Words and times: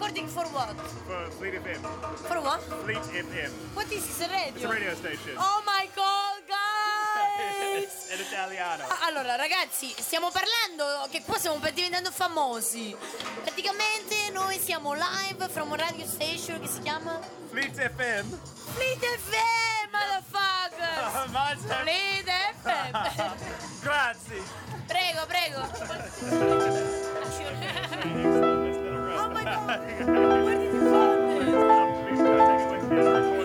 recording 0.00 0.26
for 0.28 0.44
what? 0.56 0.72
for 1.04 1.30
Fleet 1.36 1.52
FM. 1.60 1.80
For 2.24 2.40
what? 2.40 2.62
Fleet 2.84 3.04
FM. 3.12 3.50
What 3.76 3.92
is 3.92 4.00
this 4.06 4.26
radio? 4.32 4.54
It's 4.56 4.64
a 4.64 4.68
radio 4.68 4.94
station. 4.94 5.32
Oh 5.36 5.62
my 5.66 5.86
god, 5.94 6.40
guys! 6.48 8.08
In 8.14 8.20
Italiano. 8.24 8.84
Ah, 8.88 9.04
Allora, 9.08 9.36
ragazzi, 9.36 9.92
stiamo 9.98 10.30
parlando 10.30 11.06
che 11.10 11.20
qua 11.22 11.36
stiamo 11.36 11.58
diventando 11.74 12.10
famosi. 12.10 12.96
Praticamente 13.42 14.30
noi 14.32 14.58
siamo 14.58 14.94
live 14.94 15.48
from 15.50 15.72
a 15.72 15.76
radio 15.76 16.06
station 16.06 16.58
che 16.60 16.68
si 16.68 16.80
chiama 16.80 17.20
Fleet 17.50 17.76
FM. 17.76 18.38
Fleet 18.72 19.04
FM, 19.04 19.90
motherfuckers! 19.92 21.28
Mazza. 21.36 21.74
Fleet 21.82 22.30
FM. 22.62 22.96
Grazie. 23.84 24.42
prego, 24.86 25.26
prego. 25.28 25.60
Where 29.50 30.58
did 30.58 30.72
you 30.72 30.90
find 30.90 32.90
this? 32.90 33.39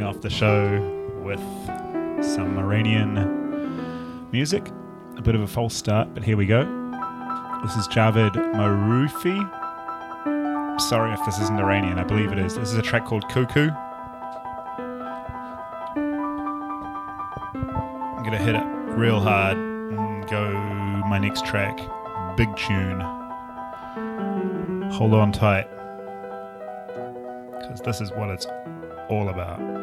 Starting 0.00 0.16
off 0.16 0.22
the 0.22 0.30
show 0.30 0.80
with 1.22 1.42
some 2.24 2.56
Iranian 2.58 4.30
music. 4.32 4.66
A 5.18 5.20
bit 5.20 5.34
of 5.34 5.42
a 5.42 5.46
false 5.46 5.74
start, 5.74 6.14
but 6.14 6.22
here 6.22 6.38
we 6.38 6.46
go. 6.46 6.62
This 7.62 7.76
is 7.76 7.86
Javad 7.88 8.32
Maroufi. 8.54 9.38
Sorry 10.80 11.12
if 11.12 11.22
this 11.26 11.38
isn't 11.40 11.60
Iranian, 11.60 11.98
I 11.98 12.04
believe 12.04 12.32
it 12.32 12.38
is. 12.38 12.54
This 12.56 12.70
is 12.70 12.78
a 12.78 12.82
track 12.82 13.04
called 13.04 13.28
Cuckoo. 13.28 13.68
I'm 18.16 18.24
gonna 18.24 18.38
hit 18.38 18.54
it 18.54 18.64
real 18.96 19.20
hard 19.20 19.58
and 19.58 20.26
go 20.30 20.50
my 21.10 21.18
next 21.18 21.44
track. 21.44 21.78
Big 22.38 22.48
tune. 22.56 23.00
Hold 24.92 25.12
on 25.12 25.30
tight. 25.30 25.68
Because 27.58 27.82
this 27.82 28.00
is 28.00 28.10
what 28.12 28.30
it's 28.30 28.46
all 29.10 29.28
about. 29.28 29.79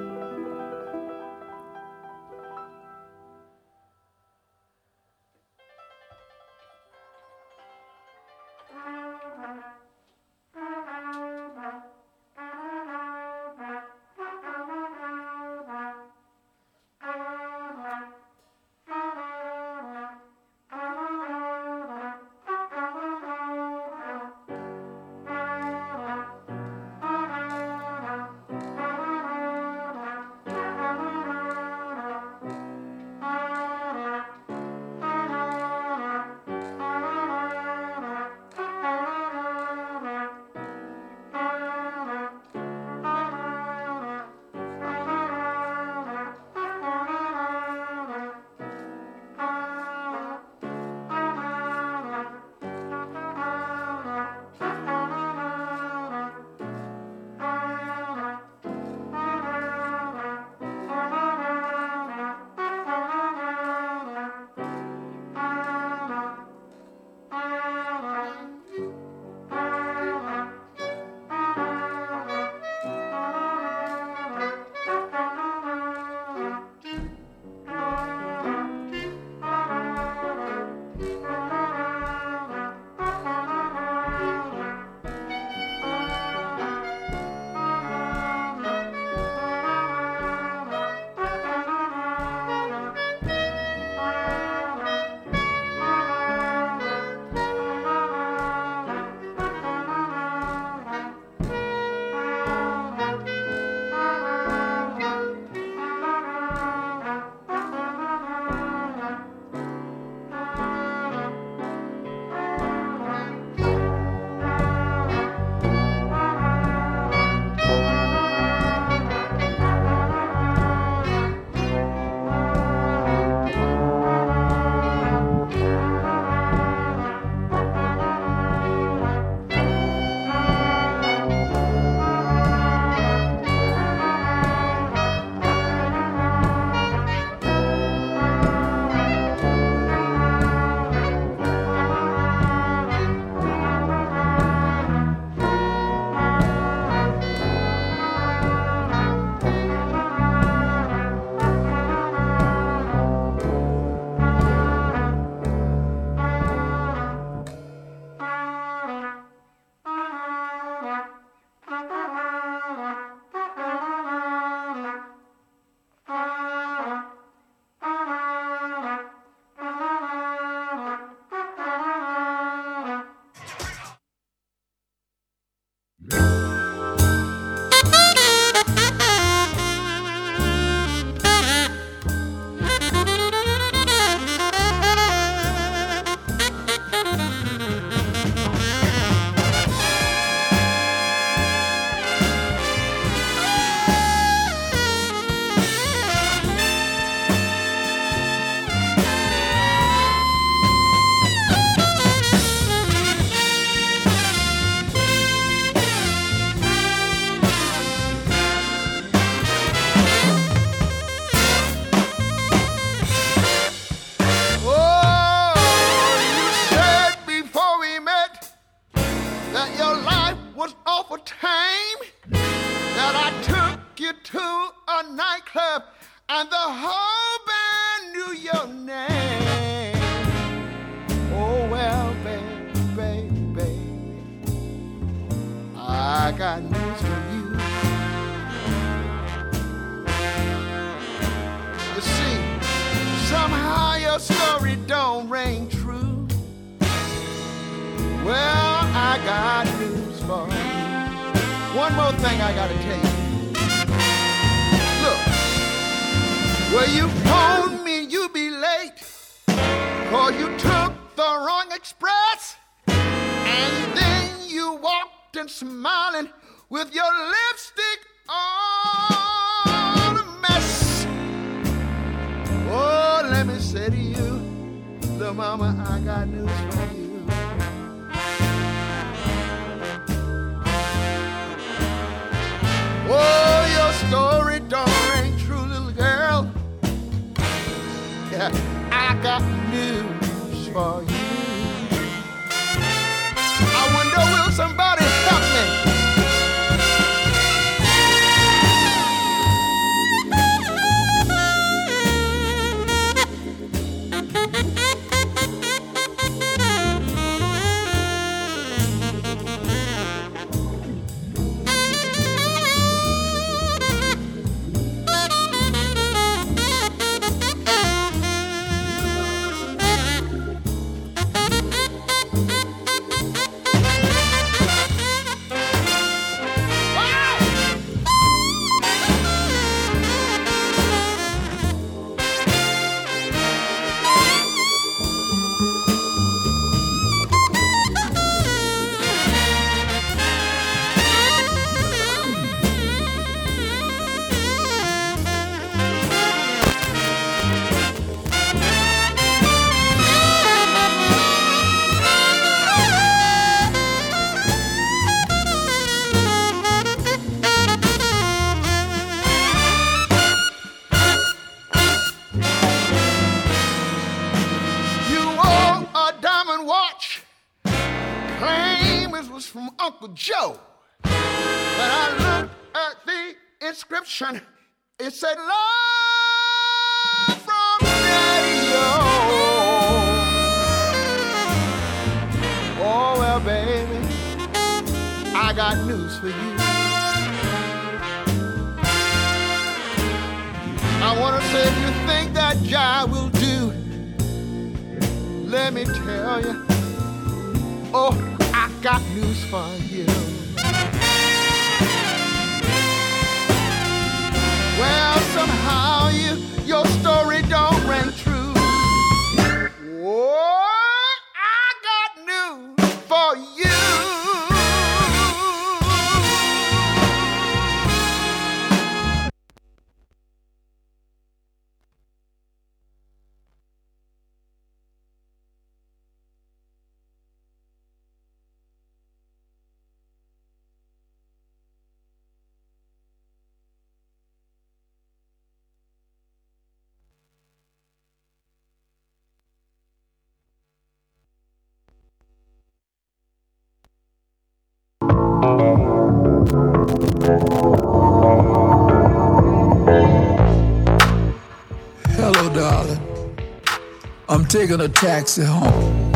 taking 454.68 454.86
a 454.86 454.90
taxi 454.90 455.44
home. 455.44 456.12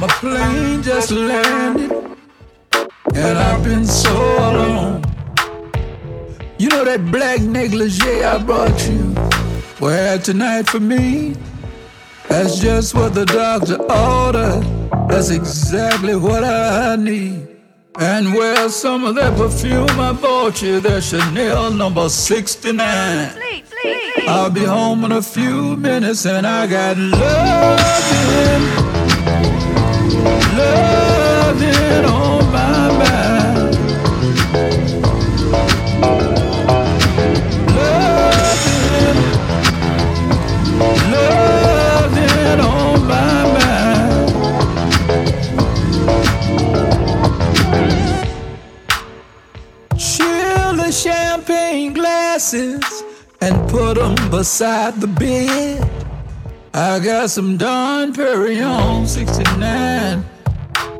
My 0.00 0.08
plane 0.18 0.82
just 0.82 1.12
landed, 1.12 1.92
and 3.14 3.38
I've 3.38 3.62
been 3.62 3.86
so 3.86 4.12
alone. 4.12 5.04
You 6.58 6.68
know 6.70 6.84
that 6.84 7.08
black 7.12 7.40
negligee 7.40 8.24
I 8.24 8.42
brought 8.42 8.88
you? 8.88 9.14
Well, 9.80 10.18
tonight 10.18 10.68
for 10.68 10.80
me, 10.80 11.36
that's 12.28 12.58
just 12.58 12.94
what 12.94 13.14
the 13.14 13.26
doctor 13.26 13.76
ordered. 13.82 14.64
That's 15.08 15.30
exactly 15.30 16.16
what 16.16 16.42
I 16.42 16.96
need. 16.96 17.48
And 18.00 18.34
where's 18.34 18.74
some 18.74 19.04
of 19.04 19.14
that 19.14 19.36
perfume 19.36 20.00
I 20.00 20.12
bought 20.12 20.60
you, 20.62 20.80
that 20.80 21.04
Chanel 21.04 21.70
number 21.70 22.08
69. 22.08 23.30
Sleep. 23.30 23.63
I'll 24.26 24.50
be 24.50 24.64
home 24.64 25.04
in 25.04 25.12
a 25.12 25.22
few 25.22 25.76
minutes 25.76 26.26
and 26.26 26.46
I 26.46 26.66
got 26.66 26.96
loving, 26.96 28.62
loving 30.56 32.04
on 32.04 32.52
my 32.52 32.88
mind. 32.98 33.74
Loving, 38.24 39.18
loving 41.12 42.60
on 42.60 43.06
my 43.06 43.36
mind. 43.54 44.28
Chilling 49.98 50.92
champagne 50.92 51.92
glasses 51.92 52.93
put 53.74 53.96
them 53.96 54.14
beside 54.30 54.94
the 55.00 55.08
bed. 55.08 55.82
I 56.72 57.00
got 57.00 57.28
some 57.28 57.56
Dom 57.56 58.12
Pérignon 58.12 59.04
69 59.04 60.24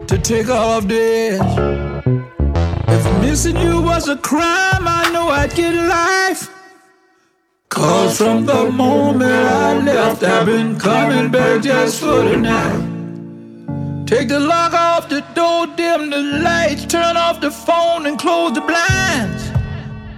to 0.09 0.19
take 0.19 0.49
off 0.49 0.89
this. 0.89 1.41
If 2.97 3.05
missing 3.21 3.59
you 3.59 3.81
was 3.81 4.09
a 4.09 4.17
crime, 4.17 4.89
I 5.01 5.09
know 5.13 5.29
I'd 5.29 5.55
get 5.55 5.73
life. 5.73 6.51
Cause 7.69 8.19
from 8.19 8.45
the 8.45 8.65
moment 8.73 9.47
I 9.63 9.79
left, 9.79 10.25
I've 10.25 10.47
been 10.47 10.77
coming 10.77 11.31
back 11.31 11.63
just 11.63 12.01
for 12.01 12.23
the 12.29 12.37
night. 12.37 12.83
Take 14.05 14.27
the 14.27 14.41
lock 14.41 14.73
off 14.73 15.09
the 15.09 15.21
door, 15.37 15.69
dim 15.77 16.11
the 16.11 16.23
lights, 16.49 16.87
turn 16.87 17.17
off 17.17 17.41
the 17.41 17.53
phone, 17.53 18.07
and 18.07 18.19
close 18.19 18.53
the 18.53 18.63
blinds. 18.63 19.54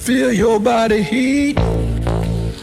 feel 0.07 0.33
your 0.33 0.61
body 0.61 1.03
heat. 1.03 1.57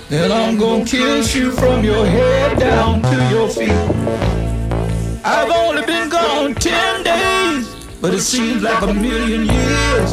Then 0.07 0.31
I'm 0.31 0.57
gonna 0.57 0.85
kiss 0.85 1.35
you 1.35 1.51
from 1.51 1.83
your 1.83 2.05
head 2.05 2.57
down 2.57 3.01
to 3.01 3.17
your 3.29 3.49
feet. 3.49 3.83
I've 5.25 5.51
only 5.51 5.85
been 5.85 6.07
gone 6.07 6.55
ten 6.55 7.03
days, 7.03 7.67
but 7.99 8.13
it 8.13 8.21
seems 8.21 8.63
like 8.63 8.81
a 8.81 8.93
million 8.93 9.45
years. 9.45 10.11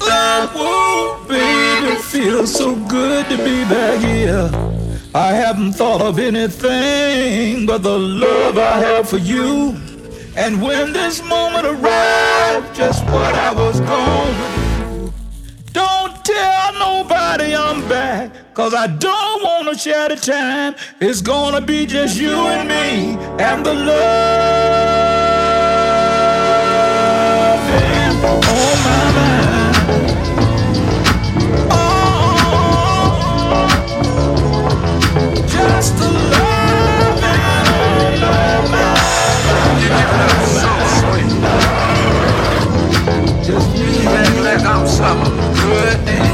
Oh, 0.00 1.26
baby, 1.28 2.00
feels 2.02 2.54
so 2.54 2.76
good 2.86 3.28
to 3.30 3.36
be 3.38 3.64
back 3.64 3.98
here. 3.98 4.48
I 5.12 5.32
haven't 5.32 5.72
thought 5.72 6.00
of 6.00 6.20
anything 6.20 7.66
but 7.66 7.82
the 7.82 7.98
love 7.98 8.56
I 8.58 8.78
have 8.78 9.08
for 9.08 9.18
you. 9.18 9.74
And 10.36 10.62
when 10.62 10.92
this 10.92 11.20
moment 11.24 11.66
arrived, 11.66 12.76
just 12.76 13.04
what 13.06 13.34
I 13.34 13.52
was 13.52 13.80
gonna 13.80 14.54
do. 14.54 14.59
Nobody 17.10 17.56
I'm 17.56 17.88
back, 17.88 18.30
cause 18.54 18.72
I 18.72 18.86
don't 18.86 19.42
wanna 19.42 19.76
share 19.76 20.08
the 20.08 20.14
time. 20.14 20.76
It's 21.00 21.20
gonna 21.20 21.60
be 21.60 21.84
just 21.84 22.16
you 22.16 22.30
and 22.30 22.68
me 22.68 23.18
and 23.44 23.66
the 23.66 23.74
love 23.74 23.90
on 28.24 28.76
my 28.86 29.12
mind. 29.16 29.76
Oh, 31.72 31.76
just 35.48 35.98
the 35.98 36.08
love 36.30 37.24
on 37.24 38.14
my 38.20 38.38
mind. 38.70 39.02
Just 43.44 43.68
me 43.74 44.06
and 44.06 44.44
like 44.44 44.64
I'm 44.64 44.86
something 44.86 45.34
good 45.60 45.98
and 46.08 46.24
you. 46.24 46.29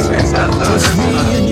Smile 0.00 0.08
on 0.08 0.12
your 0.12 0.20
face. 0.20 0.32
I 0.34 0.46
love 0.46 0.82
Just 0.82 0.96
me 0.98 1.45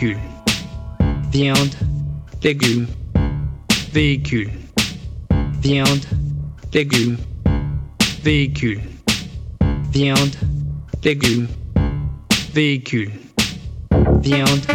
véhicule, 0.00 0.18
viande, 1.32 1.74
légumes, 2.42 2.86
véhicule, 3.92 4.50
viande, 5.60 6.06
légumes, 6.72 7.16
véhicule, 8.22 8.80
viande, 9.92 10.36
légumes, 11.04 11.48
véhicule, 12.54 13.10
viande, 14.22 14.66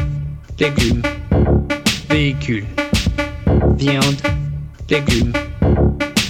légumes, 0.60 1.02
véhicule, 2.10 2.66
viande, 3.78 4.22
légumes, 4.90 5.34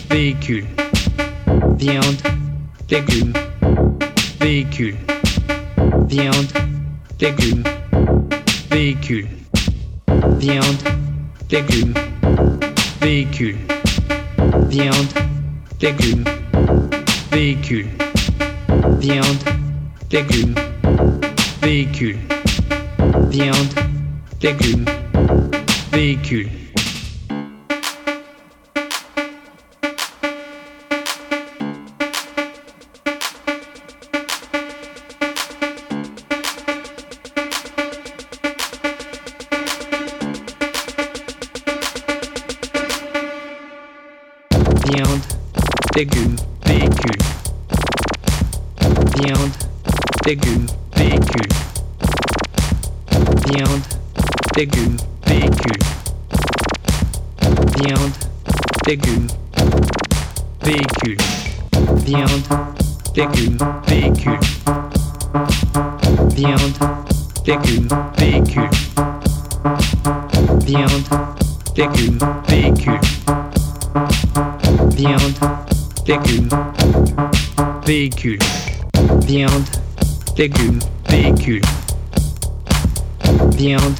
véhicule, 0.09 0.65
viande, 1.79 2.21
légumes, 2.91 3.33
véhicule, 4.39 4.95
viande, 6.07 6.53
légumes, 7.19 7.63
véhicule, 8.73 9.27
viande, 10.39 10.83
légumes, 11.51 11.93
véhicule, 13.01 13.55
viande, 14.67 15.13
légumes, 15.79 16.23
véhicule, 17.31 17.85
viande, 18.99 19.43
légumes, 20.11 20.55
véhicule, 21.61 22.17
viande, 23.29 23.73
légumes, 24.41 24.85
véhicule. 25.91 26.62
Légumes, 80.43 80.79
véhicule. 81.09 81.61
Viande, 83.55 83.95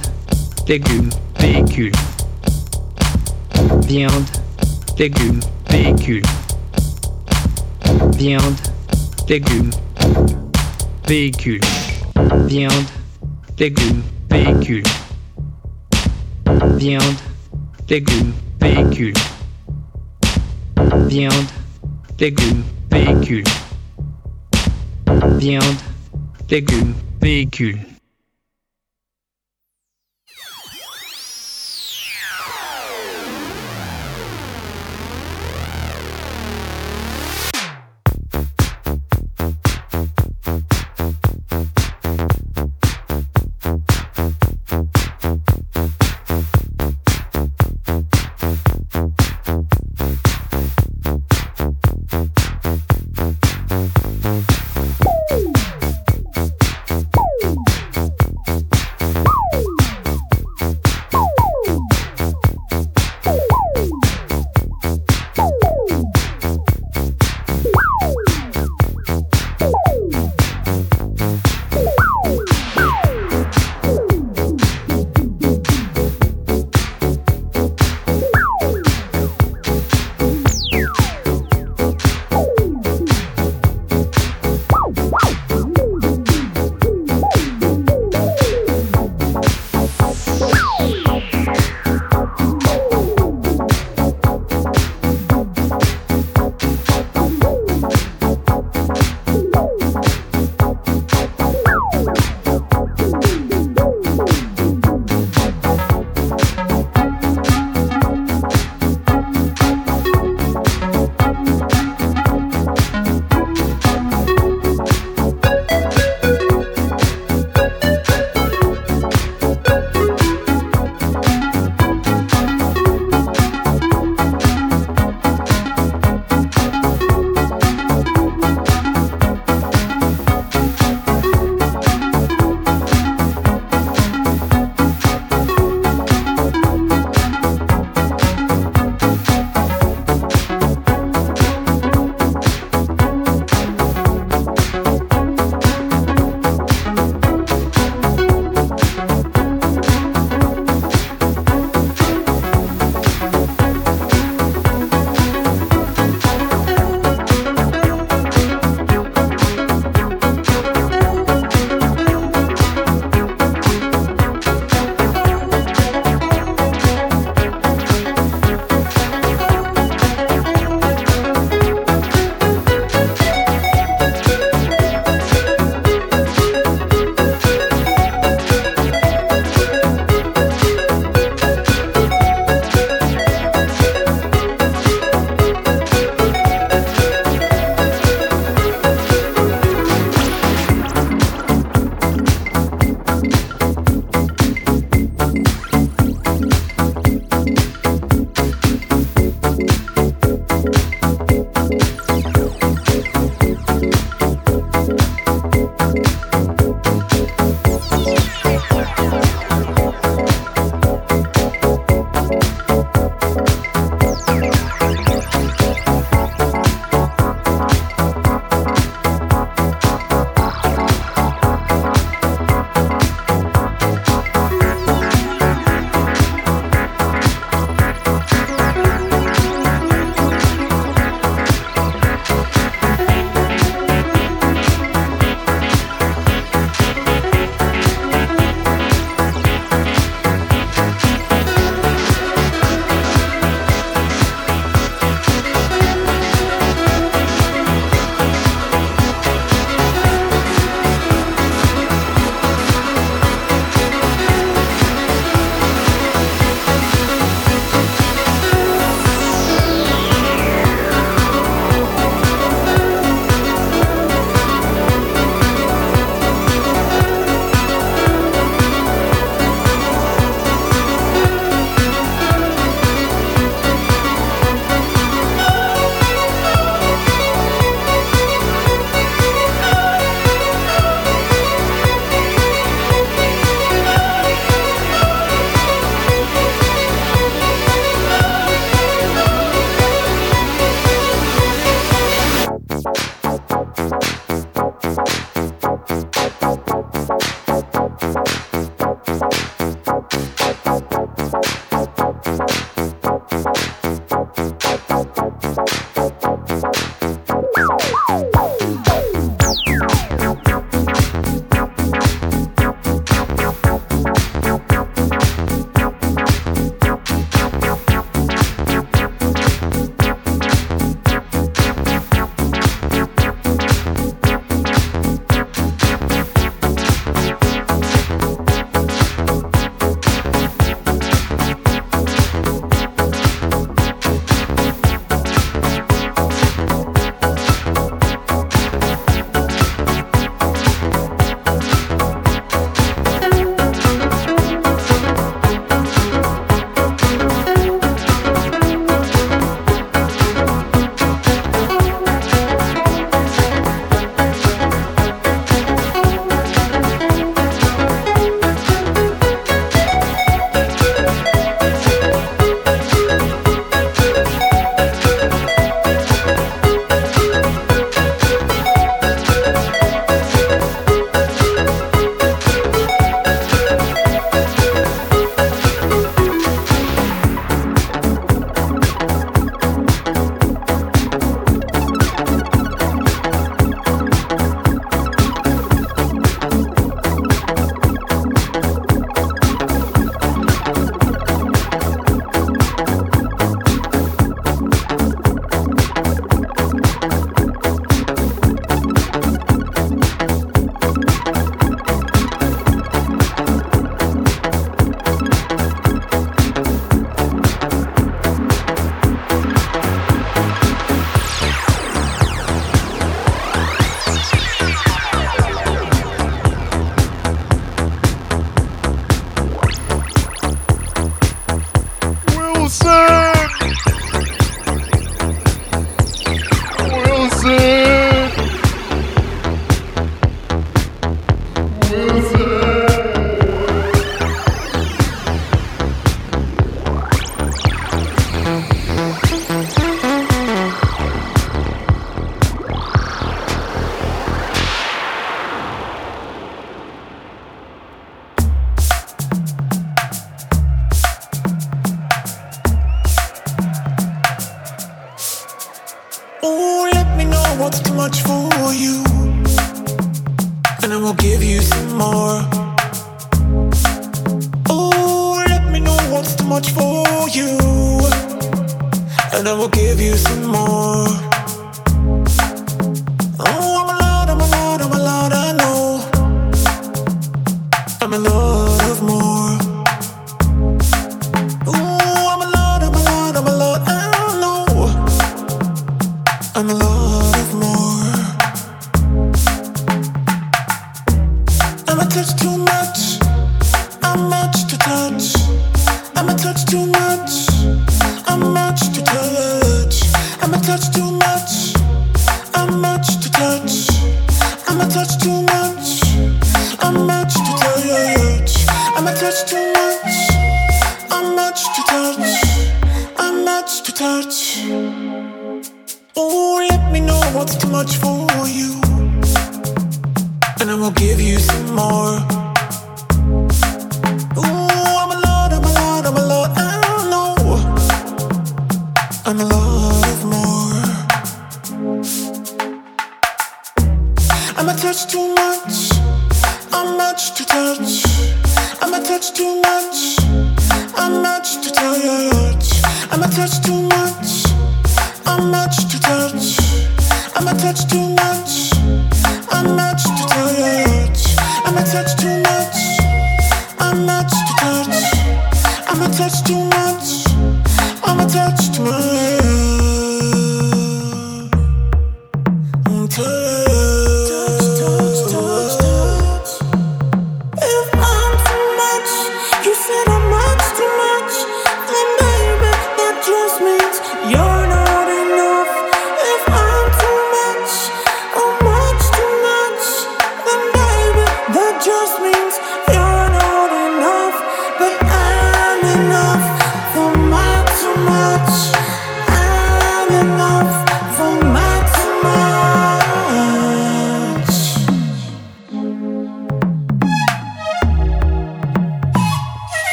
légumes, 0.67 1.09
véhicule. 1.39 1.91
Viande, 3.87 4.25
légumes, 4.99 5.39
véhicule. 5.69 6.21
Viande, 8.17 8.59
légumes, 9.29 9.69
véhicule. 11.07 11.61
Viande, 12.47 12.89
légumes, 13.57 14.03
véhicule. 14.29 14.83
Viande, 16.77 17.19
légumes, 17.89 18.33
véhicule. 18.59 19.13
Viande, 21.07 21.47
légumes, 22.19 22.63
véhicule. 22.91 23.43
Viande, 25.39 25.92
légumes, 26.49 26.93
véhicules. 27.21 27.92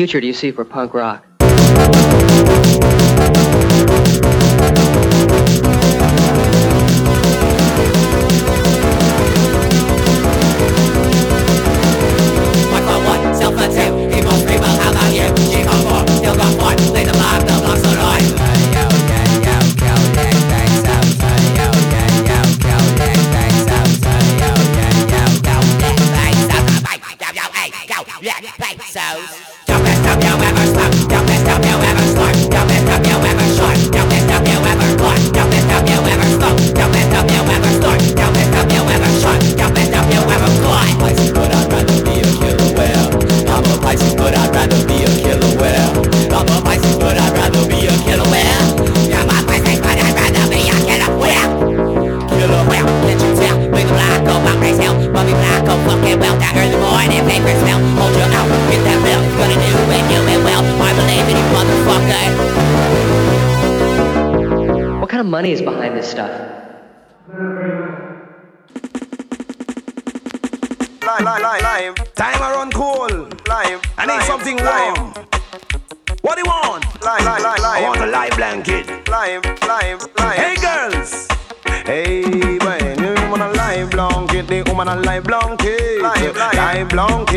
Future 0.00 0.18
do 0.18 0.26
you 0.26 0.32
see 0.32 0.50
for 0.50 0.64
punk 0.64 0.94
rock? 0.94 1.39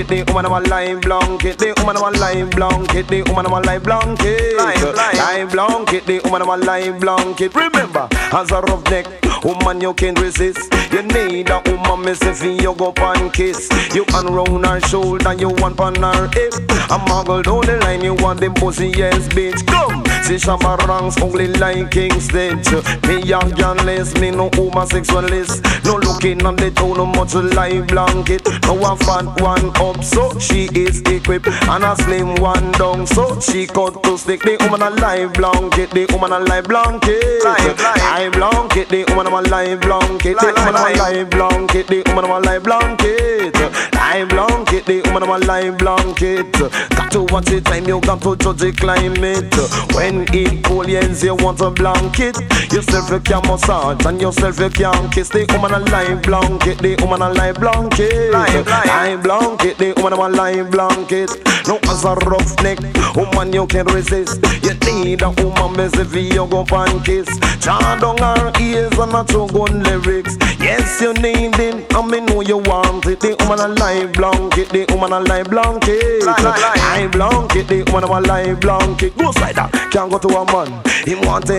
Blanket. 0.03 0.25
The 0.25 0.33
woman 0.33 0.45
a 0.45 0.59
live 0.69 1.01
blanket. 1.01 1.57
The 1.57 1.73
woman 1.77 1.95
a 1.95 2.09
live 2.19 2.51
blanket. 2.51 3.07
The 3.07 3.21
woman 3.23 3.45
a 3.45 3.59
live 3.59 3.83
blanket. 3.83 4.57
Live 4.57 5.51
blanket. 5.51 6.05
The 6.05 6.21
woman 6.23 6.41
a 6.41 6.57
live 6.57 6.99
blanket. 6.99 7.55
Remember, 7.55 8.07
as 8.31 8.51
a 8.51 8.61
roughneck. 8.61 9.07
Woman, 9.43 9.81
you 9.81 9.93
can't 9.93 10.17
resist. 10.21 10.73
You 10.93 11.01
need 11.01 11.49
a 11.49 11.61
woman, 11.65 12.15
say 12.15 12.33
for 12.33 12.45
you 12.45 12.73
go 12.75 12.93
pan 12.93 13.29
kiss. 13.31 13.69
You 13.93 14.05
unround 14.13 14.65
her 14.65 14.79
shoulder, 14.87 15.33
you 15.33 15.49
want 15.49 15.77
pan 15.77 15.95
her 15.95 16.27
hip. 16.29 16.53
I 16.89 16.97
muggle 17.07 17.43
down 17.43 17.65
the 17.65 17.77
line, 17.83 18.03
you 18.03 18.13
want 18.13 18.39
them 18.39 18.53
pussy, 18.53 18.87
yes, 18.95 19.27
bitch. 19.29 19.65
Come, 19.67 20.05
see 20.23 20.35
Shabba 20.35 20.77
ranks 20.87 21.17
ugly 21.17 21.47
like 21.47 21.91
King's 21.91 22.23
Stitch. 22.25 22.71
Me 23.07 23.21
young 23.23 23.53
journalist, 23.55 24.17
me 24.19 24.31
no 24.31 24.49
homosexualist. 24.51 25.62
No 25.85 25.95
looking 25.97 26.45
on 26.45 26.55
the 26.55 26.71
tone, 26.71 26.97
no 26.97 27.05
much 27.05 27.33
live 27.33 27.87
blanket. 27.87 28.47
No 28.63 28.73
one 28.73 28.97
fat 28.97 29.25
one 29.41 29.69
up, 29.77 30.03
so 30.03 30.37
she 30.39 30.65
is 30.73 31.01
equipped. 31.01 31.47
And 31.47 31.83
a 31.83 31.95
slim 31.95 32.35
one 32.35 32.71
down, 32.73 33.07
so 33.07 33.39
she 33.39 33.67
cut 33.67 34.01
to 34.03 34.17
stick. 34.17 34.41
The 34.41 34.57
woman 34.61 34.81
a 34.81 34.89
live 34.89 35.33
blanket, 35.33 35.91
the 35.91 36.07
woman 36.11 36.31
a 36.31 36.39
live 36.39 36.65
blanket. 36.65 37.43
Live, 37.43 38.33
blanket, 38.33 38.89
the 38.89 39.05
woman 39.09 39.27
a 39.27 39.41
live 39.41 39.81
blanket. 39.81 40.37
The 40.39 40.53
woman 40.55 40.75
a 40.75 40.97
live 40.97 41.29
blanket, 41.29 41.87
the 41.87 42.03
woman 42.07 42.25
a 42.25 42.39
live 42.39 42.63
blanket. 42.63 43.92
Live 44.13 44.29
blanket, 44.29 44.85
the 44.85 45.01
woman 45.05 45.23
a 45.23 45.37
live 45.39 45.79
blanket. 45.79 46.51
Got 46.53 47.11
to 47.13 47.23
watch 47.33 47.45
the 47.45 47.61
time, 47.61 47.85
you 47.85 47.99
got 47.99 48.21
to 48.21 48.35
judge 48.35 48.57
the 48.57 48.71
climate. 48.71 49.49
When 49.95 50.27
it 50.29 50.63
cold, 50.63 50.87
yes, 50.87 51.23
you 51.23 51.33
want 51.33 51.61
a 51.61 51.71
blanket. 51.71 52.37
Yourself 52.71 53.09
you 53.09 53.19
can 53.21 53.41
massage 53.47 54.05
and 54.05 54.21
yourself 54.21 54.59
you 54.59 54.69
can 54.69 55.09
kiss. 55.09 55.29
The 55.29 55.49
woman 55.53 55.73
a 55.73 55.79
live 55.89 56.21
blanket, 56.21 56.77
the 56.77 56.95
woman 57.01 57.23
a 57.23 57.33
live 57.33 57.55
blanket. 57.55 58.29
Live, 58.31 58.67
live. 58.67 58.85
Live 58.85 59.23
blanket, 59.23 59.77
the 59.79 59.93
woman 59.97 60.13
a 60.13 60.29
live 60.29 60.69
blanket. 60.69 61.31
No 61.67 61.79
as 61.89 62.05
a 62.05 62.13
rough 62.29 62.53
neck, 62.61 62.77
woman 63.15 63.51
you 63.51 63.65
can 63.65 63.87
resist. 63.87 64.37
You 64.61 64.77
need 65.03 65.23
a 65.23 65.31
woman 65.31 65.75
busy 65.75 66.03
for 66.03 66.19
you 66.19 66.45
go 66.45 66.63
pan 66.63 67.01
kiss. 67.03 67.27
Charm 67.59 67.99
down 67.99 68.17
her 68.19 68.51
ears 68.61 68.93
and 68.99 69.11
not 69.11 69.31
your 69.31 69.47
gun 69.47 69.81
lyrics. 69.81 70.37
Yes, 70.59 71.01
you 71.01 71.13
need 71.13 71.57
it, 71.59 71.91
and 71.93 72.11
me 72.11 72.19
know 72.21 72.41
you 72.41 72.57
want 72.57 73.05
it. 73.05 73.19
The 73.19 73.35
woman 73.39 73.59
a 73.59 73.67
live 74.03 74.13
blanket, 74.13 74.69
the 74.69 74.85
woman 74.93 75.13
a 75.13 75.19
live 75.19 75.49
blanket. 75.49 76.03
Eh? 76.03 76.25
Live, 76.25 76.43
live, 76.43 77.11
blanket, 77.11 77.67
the 77.67 77.83
woman 77.91 78.09
a 78.09 78.19
live 78.19 78.59
blanket. 78.59 79.13
Eh? 79.13 79.23
Go 79.23 79.31
like 79.39 79.55
that, 79.55 79.71
can't 79.91 80.11
go 80.11 80.19
to 80.19 80.27
a 80.27 80.43
man. 80.51 80.83
Him 81.07 81.21
want 81.21 81.49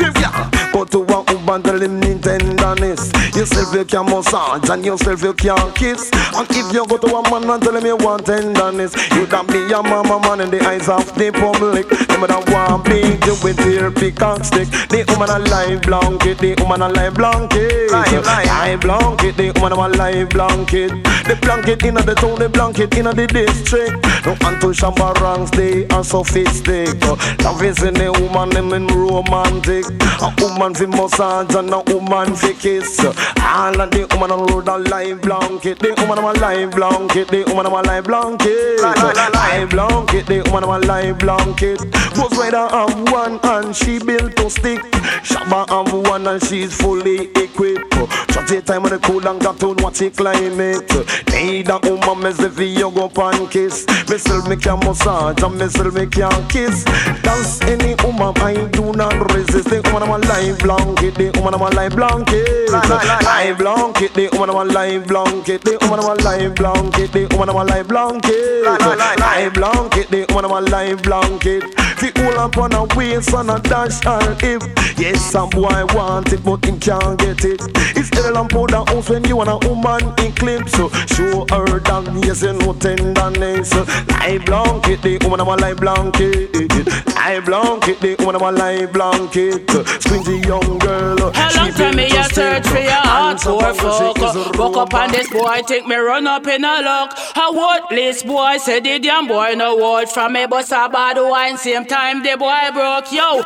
if 0.00 0.16
ya 0.20 0.50
go 0.72 0.84
to 0.84 0.98
a 1.00 1.22
woman, 1.32 1.62
tell 1.62 1.80
him 1.80 2.00
need 2.00 2.22
tenderness. 2.22 3.12
Yourself 3.36 3.74
you 3.74 3.84
can 3.84 4.06
massage 4.06 4.68
and 4.70 4.84
yourself 4.84 5.22
you 5.22 5.34
can 5.34 5.72
kiss. 5.72 6.10
And 6.34 6.46
if 6.50 6.72
you 6.72 6.86
go 6.86 6.96
to 6.98 7.06
a 7.16 7.22
man 7.30 7.48
and 7.50 7.62
tell 7.62 7.76
him 7.76 7.86
you 7.86 7.96
want 7.96 8.26
tenderness, 8.26 8.94
you 9.14 9.26
that 9.26 9.46
be 9.46 9.58
your 9.68 9.82
mama 9.82 10.20
man 10.20 10.40
in 10.40 10.50
the 10.50 10.60
eyes 10.64 10.88
of 10.88 11.04
the 11.16 11.32
public. 11.32 11.88
Them 12.08 12.24
that 12.24 12.44
want 12.48 12.84
beat 12.84 13.20
you 13.26 13.36
with 13.44 13.56
their 13.56 13.90
pickaxe 13.90 14.48
stick. 14.48 14.68
The 14.88 15.04
woman 15.08 15.30
a 15.30 15.38
live 15.38 15.82
blanket, 15.82 16.38
the 16.38 16.54
woman 16.60 16.82
a 16.82 16.88
live 16.88 17.14
blanket. 17.14 17.92
Eh? 17.92 18.20
Live, 18.20 18.80
blanket, 18.80 19.36
the 19.36 19.52
woman 19.60 19.72
a 19.72 19.88
live 19.88 20.28
blanket. 20.30 20.92
The 21.24 21.36
blanket 21.40 21.82
in 21.84 21.94
the 21.94 22.14
town, 22.14 22.38
the 22.38 22.48
blanket 22.48 22.96
in 22.96 23.04
the 23.06 23.26
district. 23.26 23.96
No 24.26 24.36
untouchable 24.44 25.12
ranks, 25.22 25.50
they 25.50 25.86
are 25.88 26.04
sophisticated. 26.04 27.02
Love 27.42 27.62
is 27.62 27.82
in 27.82 27.94
the 27.94 28.12
woman, 28.12 28.50
them 28.50 28.72
in 28.72 28.86
romantic. 28.86 29.84
A 30.20 30.28
woman 30.40 30.74
fi 30.74 30.86
massage 30.86 31.54
and 31.54 31.72
a 31.72 31.80
woman 31.92 32.34
fi 32.34 32.52
kiss. 32.52 33.00
All 33.40 33.80
of 33.80 33.90
the 33.90 34.06
woman 34.12 34.32
on 34.32 34.46
road 34.46 34.68
a 34.68 34.78
live 34.78 35.22
blanket. 35.22 35.78
The 35.78 35.94
woman 35.98 36.18
a 36.18 36.32
live 36.40 36.72
blanket. 36.72 37.28
The 37.28 37.44
woman 37.48 37.66
a 37.66 37.82
live 37.82 38.04
blanket. 38.04 38.80
Live, 38.82 39.70
blanket. 39.70 40.26
The 40.26 40.42
woman 40.50 40.64
a 40.64 40.78
live 40.86 41.18
blanket. 41.18 41.80
Ghost 42.14 42.36
Rider 42.36 42.68
have 42.68 43.12
one 43.12 43.40
and 43.42 43.74
she 43.74 43.98
built 43.98 44.36
to 44.36 44.50
stick. 44.50 44.80
Shabba 45.24 45.68
have 45.68 45.92
one 46.06 46.26
and 46.26 46.42
she's 46.44 46.76
fully 46.76 47.28
equipped. 47.36 47.92
Just 48.28 48.48
the 48.48 48.62
time 48.64 48.82
when 48.82 48.92
the 48.92 48.98
cool 48.98 49.26
and 49.26 49.40
got 49.40 49.58
to 49.60 49.74
watch 49.82 49.98
the 49.98 50.10
climate. 50.10 50.90
Need 51.32 51.68
a 51.68 51.78
woman 51.82 52.22
me 52.22 52.32
say 52.32 52.48
fi 52.48 52.64
you 52.64 52.90
go 52.90 53.08
pan 53.08 53.46
kiss. 53.48 53.86
Me 54.08 54.18
still 54.18 54.42
me 54.46 54.56
can 54.56 54.78
massage 54.80 55.42
and 55.42 55.58
me 55.58 55.68
still 55.68 55.90
me 55.90 56.06
can 56.06 56.48
kiss. 56.48 56.84
Dance 57.22 57.60
any 57.62 57.94
woman 58.02 58.32
I 58.38 58.66
do 58.72 58.92
not 58.92 59.14
resist. 59.32 59.68
The 59.70 59.80
woman 59.92 60.08
a 60.08 60.18
live 60.18 60.58
blanket. 60.58 61.14
The 61.14 61.30
woman 61.40 61.54
a 61.54 61.70
live 61.70 61.96
blanket. 61.96 62.70
Live, 62.70 63.58
blanket. 63.58 64.14
The 64.14 64.28
woman 64.32 64.50
a 64.50 64.64
live 64.64 65.06
blanket. 65.06 65.62
The 65.62 65.78
woman 65.82 66.00
a 66.00 66.14
live 66.22 66.54
blanket. 66.54 67.12
The 67.12 67.26
woman 67.36 67.48
a 67.48 67.64
live 67.64 67.88
blanket. 67.88 68.64
Live, 68.64 69.54
blanket. 69.54 70.10
The 70.10 70.26
woman 70.32 70.50
a 70.50 70.60
live 70.60 71.02
blanket. 71.02 71.64
Fi 72.04 72.22
hold 72.22 72.36
up 72.36 72.56
on 72.58 72.72
a 72.74 72.84
waist 72.96 73.32
and 73.32 73.50
a 73.50 73.58
dash 73.60 74.04
her 74.04 74.34
hip. 74.40 74.62
Yes, 74.98 75.30
some 75.32 75.48
boy 75.50 75.84
want 75.94 76.32
it, 76.32 76.44
but 76.44 76.64
him 76.64 76.78
can't 76.78 77.18
get 77.18 77.44
it. 77.44 77.62
It's 77.96 78.12
L 78.18 78.36
and 78.36 78.50
powder 78.50 78.84
house 78.86 79.08
when 79.08 79.24
you 79.24 79.36
want 79.36 79.48
a 79.48 79.68
woman 79.68 80.12
in 80.20 80.32
clips. 80.32 80.72
So 80.72 80.88
show 81.08 81.46
her 81.50 81.80
that 81.80 82.22
yes, 82.24 82.42
you 82.42 82.52
know 82.52 82.74
tenderness. 82.74 83.72
Live 84.20 84.44
blanket, 84.44 85.02
the 85.02 85.18
woman 85.22 85.40
a 85.40 85.44
live 85.44 85.78
blanket. 85.78 86.54
Live 87.16 87.46
blanket, 87.46 88.00
the 88.00 88.16
woman 88.18 88.36
a 88.36 88.52
live 88.52 88.92
blanket. 88.92 89.70
Squinty 90.02 90.46
young 90.46 90.78
girl. 90.78 91.32
How 91.32 91.56
long 91.56 91.72
time 91.72 91.96
me 91.96 92.06
a 92.06 92.24
search 92.24 92.66
for 92.66 92.78
your 92.78 92.90
hardcore 92.90 93.62
and 93.62 93.76
fuck 93.78 94.58
Woke 94.58 94.76
up 94.76 94.94
on 94.94 95.10
this 95.10 95.30
boy, 95.30 95.62
take 95.66 95.86
me 95.86 95.96
run 95.96 96.26
up 96.26 96.46
in 96.46 96.64
a 96.64 96.82
lock 96.82 97.16
A 97.36 97.52
worthless 97.52 98.22
boy, 98.22 98.58
said 98.58 98.84
the 98.84 98.98
damn 98.98 99.26
boy 99.26 99.54
no 99.56 99.76
word 99.76 100.08
from 100.08 100.34
me 100.34 100.46
But 100.46 100.70
a 100.70 100.88
bad 100.88 101.16
wine, 101.18 101.56
same 101.56 101.84
time 101.84 101.93
the 101.94 102.36
boy 102.36 102.70
broke, 102.72 103.12
yo 103.12 103.40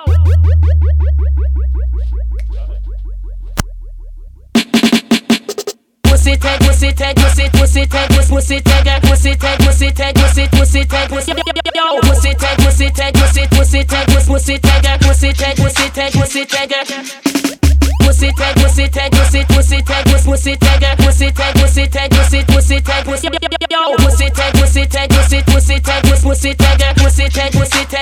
Pussy 6.04 6.36
take, 6.38 6.60
pussy 6.60 6.92
take, 6.92 7.16
pussy, 7.16 7.48
pussy 7.50 7.86
take, 7.86 8.08
pussy, 8.08 8.60
take, 8.60 9.02
pussy 9.02 9.34
take, 9.36 9.58
pussy 9.58 9.90
take, 9.92 10.14
pussy, 10.14 10.48
pussy 10.48 10.84
take, 10.86 11.08
pussy, 11.10 11.32
yo, 11.74 12.00
pussy 12.00 12.34
take, 12.34 12.58
pussy 12.58 12.90
take, 12.90 13.14
pussy, 13.14 13.46
pussy 13.50 13.84
take, 13.84 14.08
pussy, 14.26 14.58
take, 14.58 15.00
pussy 15.02 15.32
take, 15.34 15.56
pussy 15.56 15.90
take, 15.90 16.12
pussy 16.14 16.44
take. 16.46 17.67
Pussy 18.08 18.32
take, 18.32 18.56
pussy 18.56 18.88
take, 18.88 19.12
pussy, 19.12 19.44
pussy 19.44 19.82
take, 19.82 20.04
pussy, 20.06 20.30
pussy 20.30 20.56
take, 20.56 20.96
pussy 20.96 21.30
take, 21.30 21.54
pussy 21.56 21.86
take, 21.86 22.10
pussy, 22.10 22.42
pussy 22.42 22.80
take, 22.80 23.04
pussy, 23.04 23.28
yo, 23.70 23.96
pussy 23.96 24.30
take, 24.30 24.54
pussy 24.54 24.86
take, 24.86 25.10
pussy, 25.10 25.42
pussy 25.42 25.78
take, 25.78 26.02
pussy, 26.04 26.24
pussy 26.24 26.54
take, 26.54 26.96
pussy 26.96 27.28
take, 27.28 27.52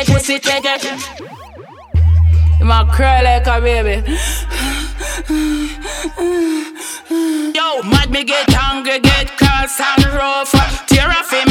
pussy 0.07 0.39
take, 0.39 0.63
pussy. 0.63 0.91
You 2.61 2.67
might 2.67 2.89
cry 2.93 3.21
like 3.23 3.49
a 3.49 3.61
baby. 3.61 4.17
Yo, 7.53 7.83
mad 7.83 8.09
me 8.13 8.23
get 8.23 8.49
angry, 8.55 9.01
get 9.01 9.37
cross 9.37 9.81
and 9.81 10.07
rough. 10.15 10.53
Tear 10.87 11.09
off 11.09 11.33
him 11.33 11.46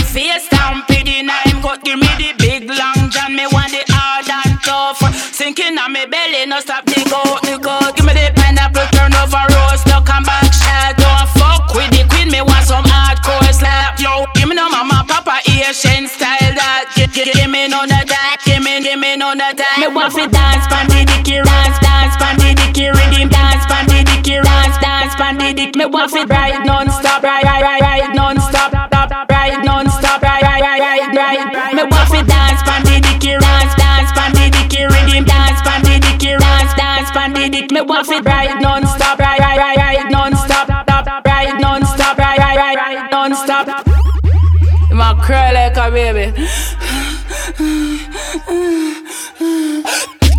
Asian 15.75 16.07
style 16.07 16.55
that. 16.55 16.87
Give, 16.95 17.51
me 17.51 17.67
none 17.67 17.91
of 17.91 18.07
that, 18.07 18.39
give 18.47 18.63
me, 18.63 18.79
give 18.79 18.95
me 18.95 19.19
none 19.19 19.43
of 19.43 19.59
that. 19.59 19.75
Me 19.75 19.91
want 19.91 20.15
fi 20.15 20.23
dance, 20.23 20.63
pan 20.71 20.87
the 20.87 21.03
dicky, 21.03 21.43
dance, 21.43 21.79
dance, 21.83 22.15
pan 22.15 22.39
the 22.39 22.55
dicky, 22.55 22.87
rhythm, 22.87 23.27
dance, 23.27 23.67
pan 23.67 23.83
the 23.91 23.99
dicky, 24.07 24.39
dance, 24.39 24.77
dance, 24.79 25.11
pan 25.19 25.35
the 25.35 25.51
dick. 25.51 25.75
Me 25.75 25.83
want 25.83 26.15
fi 26.15 26.23
ride 26.23 26.63
non-stop, 26.63 27.19
ride, 27.27 27.43
ride, 27.43 27.59
ride, 27.59 27.83
ride 27.83 28.15
non-stop, 28.15 28.71
ride 28.71 29.59
non-stop, 29.67 30.23
ride, 30.23 30.47
ride, 30.47 30.63
ride, 30.63 31.11
ride, 31.11 31.43
ride. 31.51 31.75
Me 31.75 31.83
want 31.83 32.07
fi 32.07 32.23
dance, 32.23 32.63
pan 32.63 32.81
the 32.87 32.95
dicky, 33.03 33.35
dance, 33.35 33.75
dance, 33.75 34.11
pan 34.15 34.31
the 34.31 34.47
dicky, 34.55 34.87
rhythm, 34.87 35.27
dance, 35.27 35.59
pan 35.59 35.83
the 35.83 35.99
dicky, 35.99 36.39
dance, 36.39 36.71
dance, 36.79 37.11
pan 37.11 37.35
the 37.35 37.51
dick. 37.51 37.67
Me 37.75 37.83
want 37.83 38.07
fi 38.07 38.23
ride 38.23 38.63
non-stop, 38.63 39.19
ride, 39.19 39.43
ride, 39.43 39.59
ride, 39.59 39.75
ride 39.75 40.07
non-stop, 40.07 40.71
stop, 40.71 41.03
ride 41.27 41.59
non-stop, 41.59 42.15
ride, 42.15 42.39
ride, 42.39 42.59
ride, 42.63 42.79
ride 42.79 43.11
non-stop. 43.11 44.04
My 44.95 45.13
cry 45.21 45.51
like 45.51 45.75
a 45.75 45.91
baby. 45.91 46.31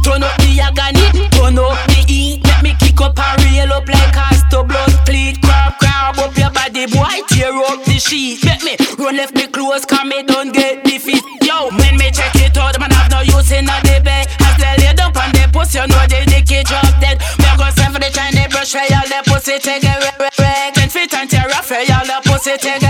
Turn 0.01 0.23
up 0.25 0.33
the 0.41 0.57
agony, 0.65 1.29
turn 1.29 1.59
up 1.59 1.77
the 1.93 2.01
heat. 2.09 2.41
Let 2.43 2.63
me 2.63 2.75
kick 2.81 2.99
up 3.03 3.19
and 3.21 3.45
reel 3.45 3.71
up 3.75 3.87
like 3.87 4.17
a 4.17 4.35
stubborn 4.35 4.89
cleat. 5.05 5.43
Crab, 5.43 5.77
crab 5.77 6.19
up 6.19 6.35
your 6.39 6.49
body, 6.49 6.87
boy. 6.89 7.21
Tear 7.29 7.53
up 7.53 7.85
the 7.85 8.01
sheet. 8.01 8.43
Let 8.47 8.65
me 8.65 8.81
run 8.97 9.19
left 9.19 9.35
me 9.35 9.47
close, 9.47 9.85
cause 9.85 10.09
me 10.09 10.23
don't 10.23 10.55
get 10.55 10.85
defeat. 10.85 11.23
Yo, 11.45 11.69
when 11.77 11.99
me 12.01 12.11
check 12.11 12.35
it 12.37 12.57
out, 12.57 12.81
man, 12.81 12.93
I've 12.97 13.11
no 13.11 13.21
use 13.21 13.53
in 13.53 13.69
a 13.69 13.77
debate. 13.85 14.25
As 14.41 14.57
they 14.57 14.73
lay 14.81 14.95
down 14.97 15.13
on 15.13 15.37
the 15.37 15.51
pussy, 15.53 15.81
you 15.81 15.87
know 15.87 16.01
they 16.09 16.25
dicky 16.25 16.65
drop 16.65 16.89
dead. 16.97 17.21
Me 17.45 17.45
go 17.61 17.69
send 17.77 17.93
for 17.93 18.01
the 18.01 18.09
Chinese 18.09 18.49
brush, 18.49 18.73
where 18.73 18.89
all 18.89 19.05
the 19.05 19.21
pussy 19.29 19.59
take 19.61 19.85
it. 19.85 20.73
Ten 20.73 20.89
fit 20.89 21.13
and 21.13 21.29
tear 21.29 21.45
off, 21.53 21.69
where 21.69 21.85
all 21.93 22.09
the 22.09 22.25
pussy 22.25 22.57
take 22.57 22.81
it 22.81 22.86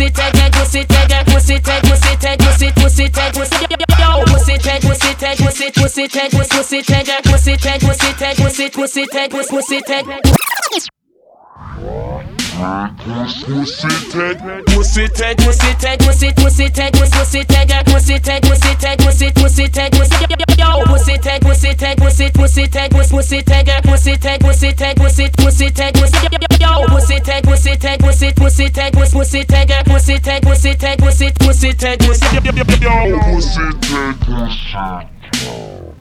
pussy, 0.00 0.10
pussy 0.10 0.10
take, 0.12 0.32
take, 0.32 0.52
pussy 0.52 0.84
take, 0.84 1.08
take, 1.08 1.26
pussy 1.26 1.60
take, 1.60 1.82
pussy 1.82 2.16
take, 2.16 2.38
pussy, 2.38 2.72
pussy 2.72 3.08
take, 3.10 3.34
pussy. 3.34 3.66
Yo, 3.98 4.24
pussy 4.26 4.58
take, 4.58 4.82
pussy 4.82 5.14
take, 5.14 5.38
pussy, 5.38 5.70
pussy 5.72 6.08
take, 6.08 6.30
pussy, 6.30 6.56
pussy 6.56 6.82
take, 6.82 7.22
pussy 7.24 7.56
take, 7.56 7.80
pussy 7.80 8.12
take, 8.14 8.36
pussy, 8.36 8.70
pussy 8.70 9.06
take, 9.06 9.30
pussy, 9.30 9.50
pussy 9.50 9.80
take. 9.82 10.06
Pussy 14.66 15.08
take, 15.08 15.36
Pussy 15.38 15.38
take, 15.38 15.38
pussy 15.38 15.74
take, 15.78 15.98
pussy, 16.00 16.32
pussy 16.32 16.68
take, 16.68 16.92
pussy, 16.92 17.10
pussy 17.10 17.44
take, 17.44 17.84
pussy 17.86 18.18
take, 18.18 18.42
pussy 18.42 18.74
take, 18.76 18.98
pussy, 18.98 19.30
pussy 19.32 19.68
take, 19.68 19.92
pussy. 19.92 20.26
Yo, 20.58 20.84
pussy 20.86 21.18
take, 21.18 21.42
pussy 21.42 21.74
take, 21.74 21.98
pussy, 21.98 22.30
pussy 22.30 22.66
take, 22.68 22.90
pussy, 22.90 23.10
pussy 23.10 23.42
take, 23.42 23.82
pussy 23.82 24.16
pussy 24.40 24.72
take, 24.72 24.96
pussy, 24.96 25.28
pussy 25.36 25.70
take, 25.70 25.94
pussy 25.94 26.49
pussy 27.10 27.22
tag, 27.22 27.42
pussy 27.42 27.76
tag, 27.76 27.98
pussy, 27.98 28.32
pussy 28.32 28.70
tag, 28.70 28.92
pussy 28.92 29.44
tag, 29.44 29.84
pussy 29.84 30.20
tag, 30.20 30.42
pussy 30.42 30.74
tag, 30.76 30.98
pussy, 30.98 31.32
pussy 31.32 31.74
tag, 31.74 31.98
pussy 31.98 32.20
tag, 32.20 32.38
pussy 32.38 32.78
tag, 32.78 34.20
pussy 34.20 34.72
tag. 34.72 35.99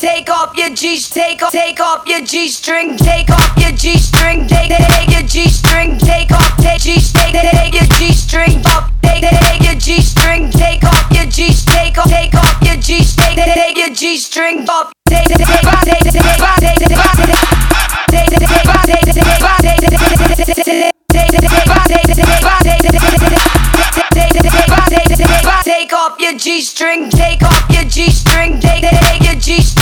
Take 0.00 0.30
off 0.30 0.56
your 0.56 0.70
G, 0.70 0.98
take 0.98 1.42
off, 1.42 1.52
take 1.52 1.78
off 1.78 2.08
your 2.08 2.22
G 2.24 2.48
string, 2.48 2.96
take 2.96 3.28
off 3.28 3.52
your 3.58 3.70
G 3.72 3.98
string, 3.98 4.46
take, 4.46 4.70
take 4.70 5.10
your 5.10 5.22
G 5.28 5.46
string, 5.50 5.98
take 5.98 6.32
off, 6.32 6.56
take 6.56 6.80
G, 6.80 6.94
take, 7.12 7.34
take 7.34 7.74
your 7.74 7.84
G 7.98 8.10
string 8.14 8.64
off, 8.64 8.90
take, 9.02 9.20
take 9.20 9.62
your 9.62 9.74
G 9.74 10.00
string, 10.00 10.50
take 10.52 10.82
off 10.84 11.12
your 11.12 11.26
G, 11.26 11.52
take 11.66 11.98
off, 11.98 12.08
take 12.08 12.34
off 12.34 12.62
your 12.62 12.76
G, 12.76 13.04
take, 13.04 13.36
take 13.36 13.76
your 13.76 13.90
G 13.90 14.16
string 14.16 14.66
off, 14.70 14.90
take, 15.06 15.26
take, 15.26 15.36
take, 15.36 15.46
take, 15.46 16.00
take, 16.00 16.78
take, 16.78 16.78
take, 16.78 16.88
take, 16.88 17.20
off 25.92 26.18
your 26.18 26.34
G 26.38 26.60
string, 26.62 27.10
take 27.10 27.42
off 27.42 27.70
your 27.70 27.84
G 27.84 28.10
string, 28.10 28.58
take 28.60 28.80
take 28.82 29.22
your 29.24 29.34
G 29.34 29.60
string, 29.60 29.79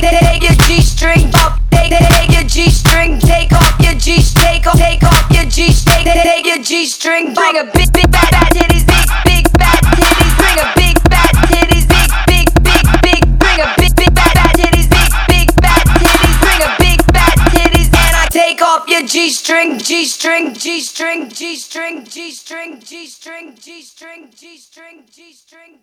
take 0.00 0.20
take 0.20 0.42
your 0.42 0.56
G 0.66 0.80
string 0.80 1.30
off, 1.34 1.60
take 1.70 1.90
take 1.90 2.30
your 2.30 2.44
G 2.44 2.70
string, 2.70 3.18
take 3.18 3.52
off 3.52 3.80
your 3.80 3.94
G 3.94 4.20
take 4.34 4.66
off 4.66 4.78
take 4.78 5.02
off 5.02 5.30
your 5.30 5.44
G 5.44 5.72
take 5.72 6.04
take 6.04 6.46
your 6.46 6.58
G 6.62 6.86
string, 6.86 7.32
bring 7.34 7.56
a 7.58 7.64
big 7.64 7.92
big 7.92 8.10
fat 8.12 8.30
fat 8.30 8.52
titties, 8.52 8.75
G 19.26 19.32
string, 19.32 19.78
G 19.80 20.04
string, 20.04 20.54
G 20.54 20.80
string, 20.80 21.28
G 21.30 21.56
string, 21.56 22.04
G 22.04 22.30
string, 22.30 22.78
G 22.80 23.06
string, 23.08 23.56
G 23.60 23.82
string, 23.82 24.30
G 24.30 24.56
string, 24.56 25.02
G 25.10 25.32
string. 25.32 25.80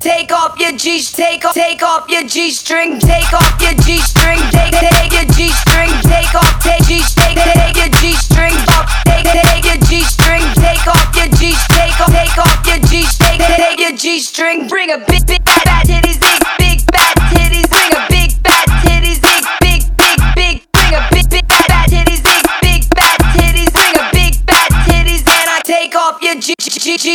Take 0.00 0.32
off 0.32 0.58
your 0.58 0.72
G, 0.72 1.00
take 1.00 1.44
off, 1.44 1.54
take 1.54 1.80
off 1.80 2.10
your 2.10 2.24
G 2.24 2.50
string, 2.50 2.98
take 2.98 3.32
off 3.32 3.62
your 3.62 3.72
G 3.74 3.98
string, 3.98 4.40
take 4.50 4.72
take 4.72 5.12
your 5.12 5.24
G 5.30 5.48
string, 5.50 5.90
take 6.02 6.34
off, 6.34 6.60
take 6.60 6.82
G, 6.82 6.98
take 7.14 7.36
take 7.36 7.76
your 7.76 7.88
G 8.00 8.14
string 8.14 8.54
off, 8.74 8.90
take 9.04 9.24
take 9.30 9.64
your 9.64 9.78
G 9.86 10.02
string, 10.02 10.42
take 10.54 10.84
off 10.88 11.14
your 11.14 11.28
G, 11.38 11.54
take 11.70 12.00
off, 12.00 12.10
take 12.10 12.38
off 12.38 12.66
your 12.66 12.78
G, 12.90 13.04
take 13.20 13.38
take 13.38 13.78
your 13.78 13.92
G 13.92 14.18
string, 14.18 14.66
bring 14.66 14.90
a 14.90 14.98
big 14.98 15.24
big 15.24 15.48
fat 15.48 15.86
titties, 15.86 16.57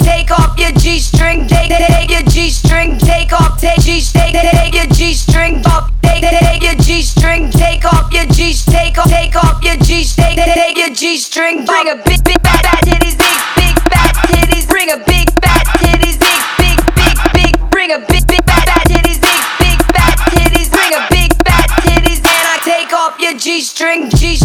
take 0.03 0.31
off 0.31 0.59
your 0.59 0.71
G 0.71 0.99
string, 0.99 1.47
take 1.47 1.69
take 1.69 2.09
your 2.09 2.23
G 2.23 2.49
string, 2.49 2.97
take 2.99 3.33
off, 3.33 3.59
take 3.59 3.79
G, 3.81 4.01
take 4.01 4.33
take 4.33 4.73
your 4.73 4.87
G 4.87 5.13
string 5.13 5.65
off, 5.65 5.91
take 6.01 6.21
take 6.21 6.61
your 6.61 6.75
G 6.75 7.01
string, 7.01 7.49
take 7.49 7.85
off 7.85 8.11
your 8.13 8.25
G, 8.25 8.53
take 8.53 8.97
off, 8.97 9.09
take 9.09 9.35
off 9.35 9.63
your 9.63 9.77
G, 9.77 10.03
take 10.03 10.37
take 10.37 10.77
your 10.77 10.93
G 10.93 11.17
string, 11.17 11.65
bring 11.65 11.89
a 11.89 11.95
big 11.95 12.23
big 12.23 12.39
fat 12.43 12.61
fat 12.65 12.83
titties, 12.83 13.17
big 13.17 13.39
big 13.55 13.75
fat 13.91 14.15
titties, 14.27 14.67
bring 14.67 14.91
a 14.91 14.97
big 14.97 15.27
fat 15.41 15.65
titties, 15.79 16.19
big 16.19 16.41
big 16.59 16.77
big 16.95 17.17
big, 17.33 17.71
bring 17.71 17.91
a 17.91 17.99
big 17.99 18.27
big 18.27 18.43
fat 18.45 18.67
fat 18.67 18.85
titties, 18.87 19.19
big 19.21 19.41
big 19.59 19.79
fat 19.95 20.17
titties, 20.31 20.69
bring 20.71 20.93
a 20.93 21.01
big 21.09 21.31
fat 21.47 21.69
titties, 21.81 22.19
and 22.19 22.45
I 22.53 22.57
take 22.63 22.93
off 22.93 23.19
your 23.19 23.37
string, 23.39 23.39
G 23.39 23.61
string, 23.61 24.09
G 24.09 24.42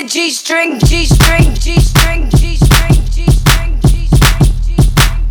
your 0.00 0.08
G 0.08 0.30
string, 0.30 0.78
G 0.80 1.06
string, 1.06 1.54
G 1.54 1.80
string, 1.80 2.28
G 2.28 2.28
string, 2.28 2.28
G 2.28 2.56
string, 2.56 3.02
G 3.10 3.26
string, 3.30 3.80
G 3.80 4.06
string. 4.06 5.24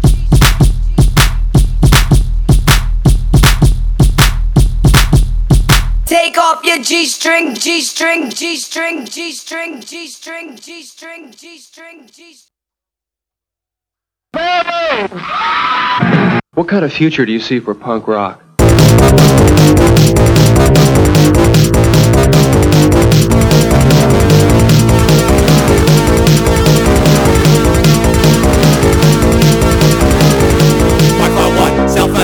Take 6.06 6.38
off 6.40 6.64
your 6.64 6.80
G 6.82 7.06
string, 7.06 7.54
G 7.54 7.82
string, 7.82 8.32
G 8.32 8.58
string, 8.58 9.06
G 9.06 9.32
string, 9.34 9.82
G 9.82 10.08
string, 10.08 10.58
G 10.58 10.82
string, 10.82 11.32
G 11.32 11.60
string, 11.60 12.08
G 12.12 12.34
string. 12.34 12.42
What 16.56 16.68
kind 16.68 16.84
of 16.84 16.92
future 16.92 17.26
do 17.26 17.32
you 17.32 17.40
see 17.40 17.60
for 17.60 17.76
punk 17.76 18.08
rock? 18.08 18.42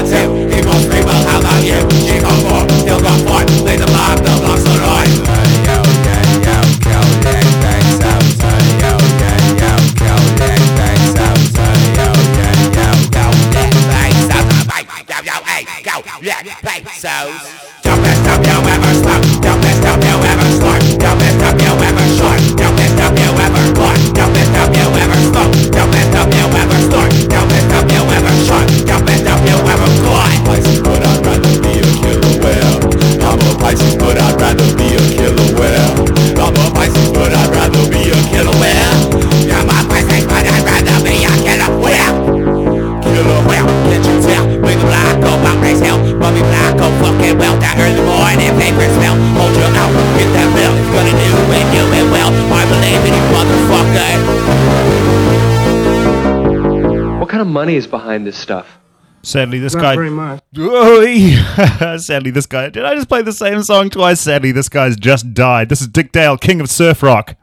that's 0.06 0.54
He 0.56 0.62
must 0.64 0.90
be 0.90 1.00
well, 1.06 1.24
how 1.28 1.40
about 1.40 1.64
you? 1.64 1.80
She 2.02 2.20
can't 2.20 2.44
walk, 2.46 2.70
still 2.72 3.00
got 3.02 3.20
fight 3.28 3.50
Lead 3.62 3.80
the 3.80 3.86
blind, 3.88 4.20
the 4.20 4.34
blocks 4.42 4.64
the 4.64 4.76
light 4.82 5.12
Yeah, 16.22 16.44
play 16.62 16.84
so 17.02 17.10
Don't 17.82 18.00
mess 18.04 18.28
up, 18.28 18.46
you 18.46 18.54
ever 18.54 18.94
slow 18.94 19.42
Don't 19.42 19.60
mess 19.60 19.86
up, 19.86 19.98
you 20.04 20.22
ever 20.22 20.50
slow 20.54 20.78
Don't 21.02 21.18
mess 21.18 21.42
up, 21.42 21.60
you 21.60 21.74
ever 21.82 22.08
short 22.14 22.38
Don't 22.58 22.76
mess 22.76 23.00
up, 23.02 23.18
you 23.18 23.32
ever 23.42 23.74
caught 23.74 23.98
Don't 24.14 24.32
mess 24.32 24.54
up, 24.54 24.70
you 24.70 24.86
ever 25.02 25.18
slow 25.34 25.72
Don't 25.72 25.90
mess 25.90 26.11
money 57.52 57.76
is 57.76 57.88
behind 57.88 58.26
this 58.26 58.38
stuff? 58.38 58.80
Sadly, 59.24 59.60
this 59.60 59.76
Not 59.76 59.82
guy. 59.82 59.96
Very 59.96 60.10
much. 60.10 60.42
Sadly, 62.02 62.32
this 62.32 62.48
guy. 62.48 62.70
Did 62.70 62.86
I 62.86 62.96
just 62.96 63.08
play 63.08 63.22
the 63.22 63.34
same 63.34 63.62
song 63.62 63.90
twice? 63.90 64.20
Sadly, 64.22 64.52
this 64.52 64.70
guy's 64.70 64.96
just 64.96 65.34
died. 65.34 65.70
This 65.70 65.82
is 65.82 65.88
Dick 65.88 66.12
Dale, 66.12 66.38
King 66.38 66.60
of 66.60 66.70
Surf 66.70 67.04
Rock. 67.04 67.36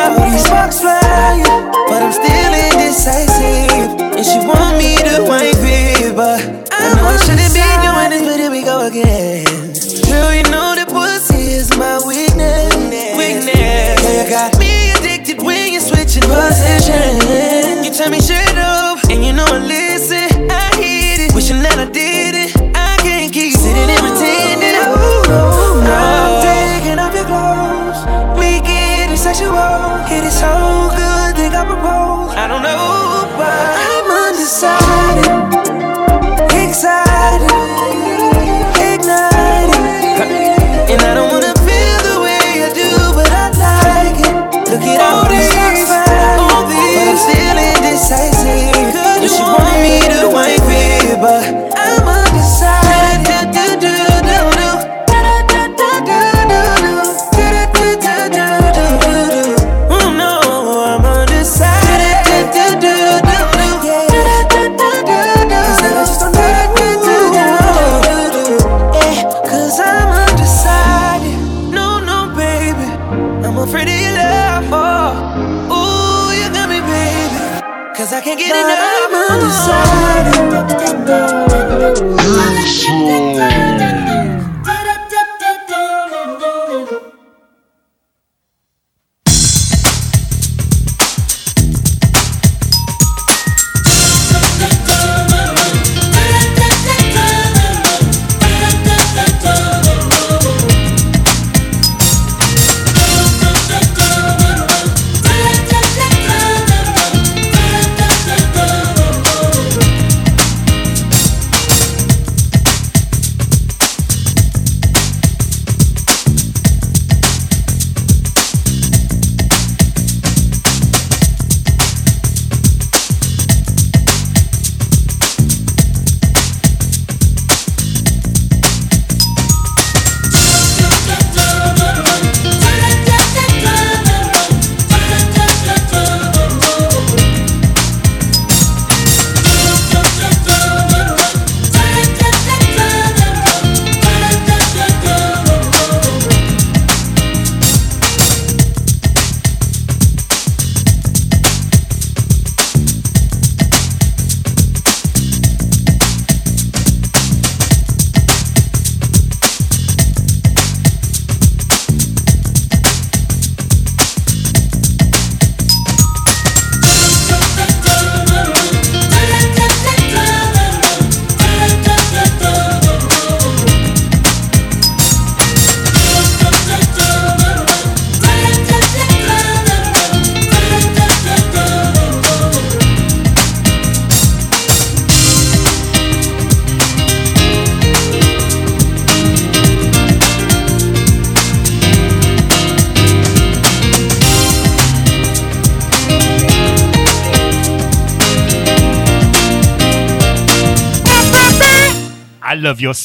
out. 0.00 0.30
These 0.30 0.50
man. 0.50 0.70
fly 0.72 0.99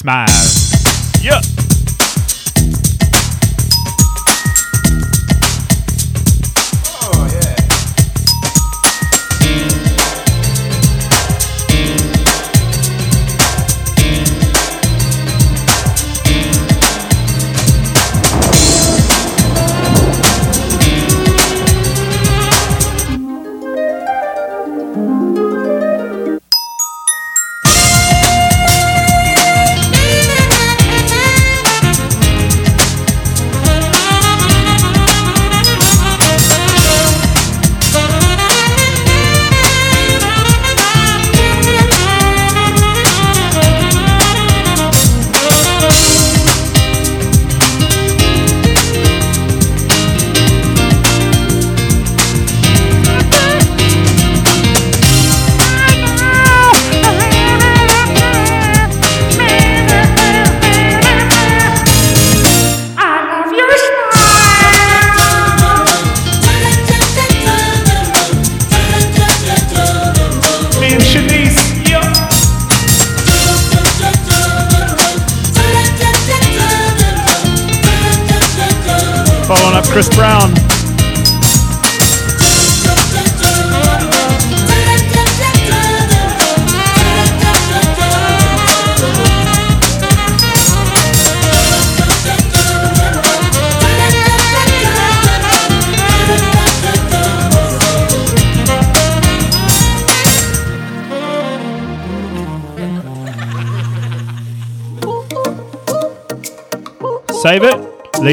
smile. 0.05 0.54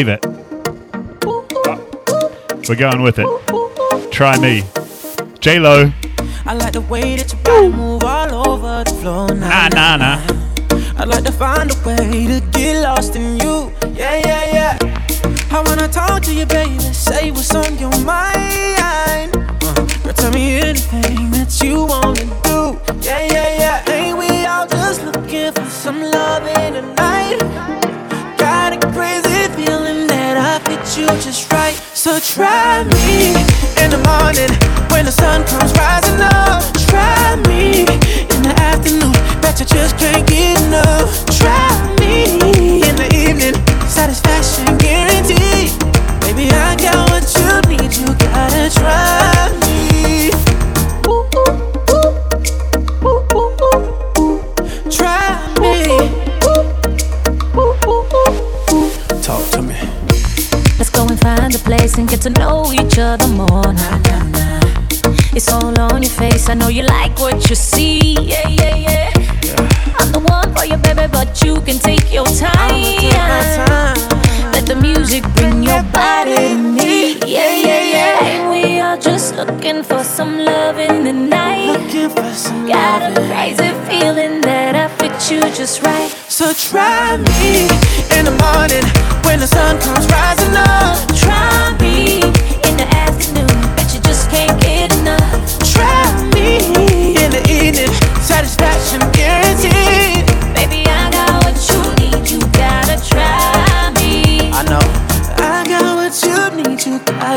Leave 0.05 0.19
it. 0.19 0.27
We're 2.69 2.77
going 2.77 3.03
with 3.03 3.19
it. 3.19 3.27
Try 4.11 4.39
me. 4.39 4.65
J 5.39 5.59
Lo. 5.59 5.93
I 6.45 6.55
like 6.55 6.73
the 6.73 6.81
way 6.81 7.17
that 7.17 7.33
your 7.33 7.43
body 7.43 7.69
move 7.69 8.03
all 8.03 8.49
over 8.49 8.85
the 8.85 8.91
floor. 9.01 9.29
Nah, 9.29 9.69
nah, 9.69 9.97
nah. 9.97 10.21
I'd 10.99 11.09
like 11.09 11.25
to 11.25 11.33
find 11.33 11.71
a 11.71 11.75
way 11.87 12.27
to 12.27 12.41
get 12.53 12.83
lost 12.83 13.15
in 13.15 13.39
you. 13.39 13.73
Yeah, 13.95 14.17
yeah, 14.27 14.55
yeah. 14.57 14.79
I 15.53 15.63
wanna 15.67 15.89
talk 15.89 16.23
to 16.23 16.35
you, 16.35 16.47
baby. 16.47 16.79
Say 16.81 17.31
what's 17.31 17.55
on 17.55 17.79
your 17.79 17.97
mind. 18.05 19.37
Uh, 19.37 19.87
girl, 20.03 20.13
tell 20.15 20.33
me 20.33 20.59
anything 20.61 21.31
that 21.31 21.61
you 21.63 21.87
wanna 21.87 22.25
do. 22.43 22.81
Yeah, 23.07 23.23
yeah, 23.35 23.59
yeah. 23.63 23.91
Ain't 23.91 24.19
we 24.19 24.47
all 24.47 24.67
just 24.67 25.05
looking 25.05 25.53
for 25.53 25.71
some 25.71 26.01
loving 26.01 26.75
tonight? 26.75 26.92
So 32.03 32.19
try 32.19 32.83
me 32.83 33.29
in 33.81 33.91
the 33.93 34.03
morning 34.11 34.51
when 34.91 35.05
the 35.05 35.13
sun 35.13 35.47
comes 35.47 35.73
rising 35.79 36.21
up. 36.21 36.32
To 62.23 62.31
know 62.31 62.73
each 62.73 63.01
other 63.01 63.27
more. 63.27 63.75
It's 65.35 65.51
all 65.51 65.77
on 65.81 66.03
your 66.03 66.11
face. 66.13 66.49
I 66.49 66.55
know 66.55 66.69
you 66.69 66.85
like 66.85 67.19
what 67.19 67.51
you 67.51 67.57
see. 67.57 68.15
Yeah, 68.15 68.47
yeah, 68.47 68.77
yeah. 68.77 69.11
I'm 69.99 70.13
the 70.13 70.21
one 70.21 70.55
for 70.55 70.65
you, 70.65 70.77
baby, 70.77 71.09
but 71.11 71.43
you 71.43 71.61
can 71.63 71.81
take 71.81 72.13
your 72.13 72.27
time. 72.27 72.79
Let 74.53 74.67
the 74.67 74.77
music 74.81 75.25
bring 75.35 75.65
your 75.65 75.83
body 75.91 76.37
to 76.37 76.55
me. 76.55 77.15
Yeah, 77.27 77.57
yeah, 77.57 77.83
yeah. 77.95 78.25
And 78.25 78.51
we 78.51 78.79
are 78.79 78.97
just 78.97 79.35
looking 79.35 79.83
for 79.83 80.05
some 80.05 80.39
love 80.39 80.79
in 80.79 81.03
the 81.03 81.13
night. 81.13 81.91
Got 82.69 83.19
a 83.19 83.27
crazy 83.27 83.73
feeling 83.89 84.41
that 84.43 84.77
I 84.77 84.87
fit 84.99 85.19
you 85.29 85.41
just 85.57 85.83
right. 85.83 86.09
So 86.29 86.53
try 86.53 87.17
me 87.17 87.67
in 88.17 88.27
the 88.27 88.37
morning 88.47 88.87
when 89.25 89.41
the 89.41 89.49
sun 89.49 89.81
comes 89.81 90.07
rising 90.07 90.55
up. 90.55 90.99
Try 91.17 91.82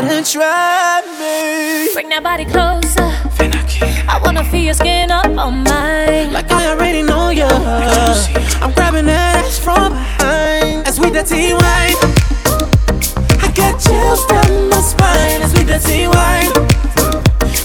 you 0.06 0.12
gotta 0.12 0.32
try 0.32 1.02
me. 1.18 1.92
Bring 1.92 2.08
that 2.10 2.22
body 2.22 2.44
closer. 2.44 3.10
I 4.08 4.20
wanna 4.22 4.44
feel 4.44 4.62
your 4.62 4.74
skin 4.74 5.10
up 5.10 5.26
on 5.26 5.64
mine. 5.64 6.32
Like 6.32 6.50
I 6.50 6.68
already 6.68 7.02
know 7.02 7.30
ya. 7.30 7.48
I'm 8.62 8.72
grabbing 8.72 9.06
that 9.06 9.44
ass 9.44 9.58
from 9.58 9.92
behind. 9.92 10.86
As 10.86 11.00
we 11.00 11.10
dirty 11.10 11.54
wine. 11.54 11.98
I 13.42 13.52
got 13.54 13.80
chills 13.80 14.24
down 14.26 14.68
my 14.68 14.80
spine 14.80 15.42
as 15.42 15.52
we 15.54 15.64
dirty 15.64 16.06
wine. 16.06 16.52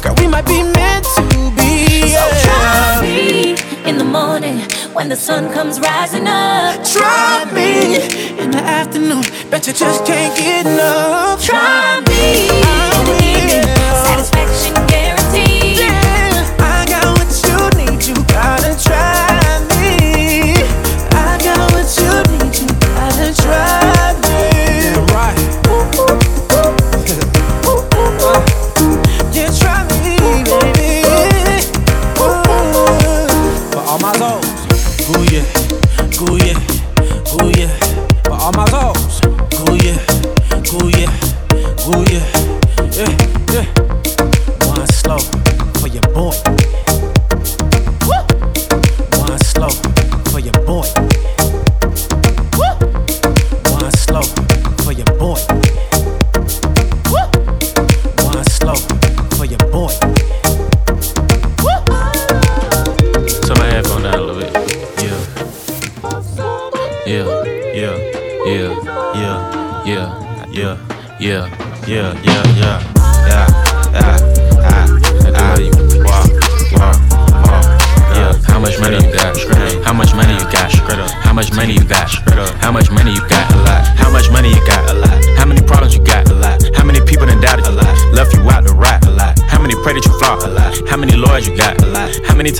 Girl, 0.02 0.16
we 0.18 0.28
might 0.28 0.46
be 0.46 0.64
meant 0.64 1.06
to 1.16 1.52
be. 1.56 2.10
So 2.10 2.26
yeah. 2.26 2.42
try 2.44 3.02
me 3.02 3.56
in 3.86 3.98
the 3.98 4.06
morning 4.06 4.71
when 5.02 5.10
the 5.10 5.16
sun 5.16 5.52
comes 5.52 5.80
rising 5.80 6.28
up. 6.28 6.84
Try 6.84 7.44
me 7.56 7.96
in 8.40 8.52
the 8.52 8.60
afternoon. 8.60 9.24
Bet 9.50 9.66
you 9.66 9.74
just 9.74 10.06
can't 10.06 10.38
get 10.38 10.68
enough. 10.68 11.44
Try 11.44 12.04
me 12.08 12.71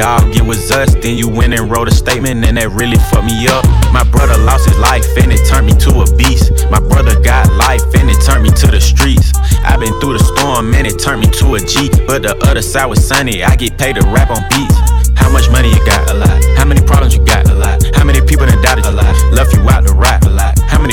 Dog, 0.00 0.34
it 0.34 0.40
was 0.40 0.70
us. 0.72 0.94
Then 0.94 1.16
you 1.18 1.28
went 1.28 1.52
and 1.52 1.70
wrote 1.70 1.86
a 1.86 1.92
statement, 1.92 2.44
and 2.46 2.56
that 2.56 2.70
really 2.70 2.96
fucked 3.12 3.28
me 3.28 3.46
up. 3.46 3.64
My 3.92 4.02
brother 4.08 4.36
lost 4.48 4.64
his 4.64 4.78
life, 4.78 5.04
and 5.20 5.28
it 5.30 5.44
turned 5.44 5.66
me 5.66 5.74
to 5.84 6.00
a 6.00 6.06
beast. 6.16 6.64
My 6.72 6.80
brother 6.80 7.20
got 7.20 7.52
life, 7.52 7.84
and 7.92 8.08
it 8.08 8.16
turned 8.24 8.42
me 8.42 8.50
to 8.64 8.66
the 8.72 8.80
streets. 8.80 9.36
I've 9.60 9.80
been 9.80 9.92
through 10.00 10.16
the 10.16 10.24
storm, 10.24 10.72
and 10.72 10.86
it 10.86 10.98
turned 10.98 11.20
me 11.20 11.28
to 11.44 11.54
a 11.54 11.60
G. 11.60 11.90
But 12.08 12.22
the 12.22 12.32
other 12.48 12.62
side 12.62 12.86
was 12.86 13.04
sunny, 13.04 13.44
I 13.44 13.56
get 13.56 13.76
paid 13.76 13.96
to 13.96 14.02
rap 14.08 14.30
on 14.30 14.40
beats. 14.48 14.76
How 15.20 15.28
much 15.28 15.50
money 15.50 15.68
you 15.68 15.84
got? 15.84 16.08
A 16.08 16.14
lot. 16.14 16.38
How 16.56 16.64
many 16.64 16.80
problems 16.80 17.14
you 17.14 17.22
got? 17.24 17.44
A 17.50 17.54
lot. 17.54 17.84
How 17.94 18.04
many 18.04 18.24
people 18.24 18.46
done 18.46 18.62
doubted 18.62 18.86
you? 18.86 18.92
A 18.92 19.04
lot. 19.04 19.14
Left 19.36 19.52
you 19.52 19.60
out 19.68 19.84
to 19.86 19.92
rap? 19.92 20.29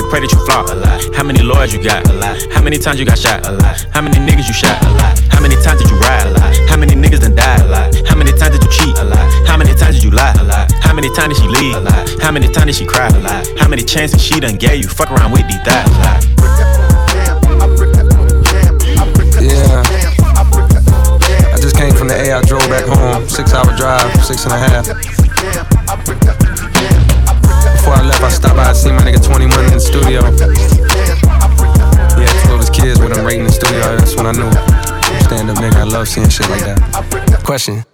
Pray 0.09 0.19
that 0.21 0.31
you 0.31 0.39
flop? 0.45 0.69
A 0.71 0.75
lot. 0.75 0.99
How 1.15 1.23
many 1.23 1.41
lawyers 1.43 1.73
you 1.73 1.83
got? 1.83 2.07
A 2.09 2.13
lot. 2.13 2.37
How 2.51 2.61
many 2.61 2.77
times 2.77 2.99
you 2.99 3.05
got 3.05 3.19
shot? 3.19 3.45
A 3.45 3.51
lot. 3.51 3.85
How 3.91 4.01
many 4.01 4.17
niggas 4.17 4.47
you 4.47 4.53
shot? 4.53 4.79
A 4.83 4.89
lot. 4.95 5.19
How 5.31 5.41
many 5.41 5.55
times 5.61 5.81
did 5.81 5.89
you 5.91 5.99
ride? 5.99 6.27
A 6.27 6.31
lot. 6.31 6.55
How 6.69 6.77
many 6.77 6.95
niggas 6.95 7.21
done 7.21 7.35
died? 7.35 7.61
A 7.61 7.67
lot. 7.67 7.95
How 8.07 8.15
many 8.15 8.31
times 8.31 8.57
did 8.57 8.63
you 8.63 8.71
cheat? 8.71 8.97
A 8.97 9.03
lot. 9.03 9.27
How 9.47 9.57
many 9.57 9.75
times 9.75 9.95
did 9.95 10.03
you 10.03 10.11
lie? 10.11 10.33
A 10.39 10.43
lot. 10.43 10.71
How 10.81 10.93
many 10.93 11.09
times 11.13 11.35
did 11.35 11.43
she 11.43 11.49
leave? 11.49 11.75
A 11.75 11.79
lot. 11.81 12.09
How 12.21 12.31
many 12.31 12.47
times 12.47 12.65
did 12.65 12.75
she 12.75 12.85
cry? 12.85 13.07
A 13.07 13.19
lot. 13.19 13.47
How 13.59 13.67
many 13.67 13.83
chances 13.83 14.21
she 14.23 14.39
done 14.39 14.55
gave 14.55 14.81
you? 14.81 14.87
Fuck 14.87 15.11
around 15.11 15.31
with 15.31 15.47
these 15.47 15.61
thighs? 15.67 15.87
A 15.87 15.99
lot. 15.99 16.23
Yeah. 19.41 19.83
I 21.53 21.57
just 21.59 21.75
came 21.75 21.93
from 21.93 22.07
the 22.07 22.15
A. 22.15 22.33
I 22.33 22.41
drove 22.41 22.67
back 22.69 22.85
home. 22.85 23.27
Six 23.27 23.53
hour 23.53 23.75
drive, 23.75 24.11
six 24.23 24.45
and 24.45 24.53
a 24.53 24.57
half. 24.57 25.16
Before 27.87 28.03
I 28.03 28.05
left, 28.05 28.21
I 28.21 28.27
stopped 28.27 28.57
by 28.57 28.67
and 28.67 28.75
see 28.75 28.91
my 28.91 28.99
nigga 28.99 29.23
21 29.23 29.63
in 29.63 29.71
the 29.71 29.79
studio. 29.79 30.19
Had 32.19 32.35
two 32.43 32.51
of 32.51 32.59
his 32.59 32.69
kids 32.69 32.99
with 32.99 33.15
him 33.15 33.23
right 33.23 33.39
in 33.39 33.45
the 33.45 33.49
studio. 33.49 33.79
That's 33.95 34.13
when 34.13 34.25
I 34.25 34.33
knew. 34.33 34.51
Stand 35.23 35.49
up 35.49 35.55
nigga, 35.55 35.75
I 35.75 35.83
love 35.85 36.05
seeing 36.05 36.27
shit 36.27 36.49
like 36.49 36.65
that. 36.65 37.43
Question. 37.45 37.85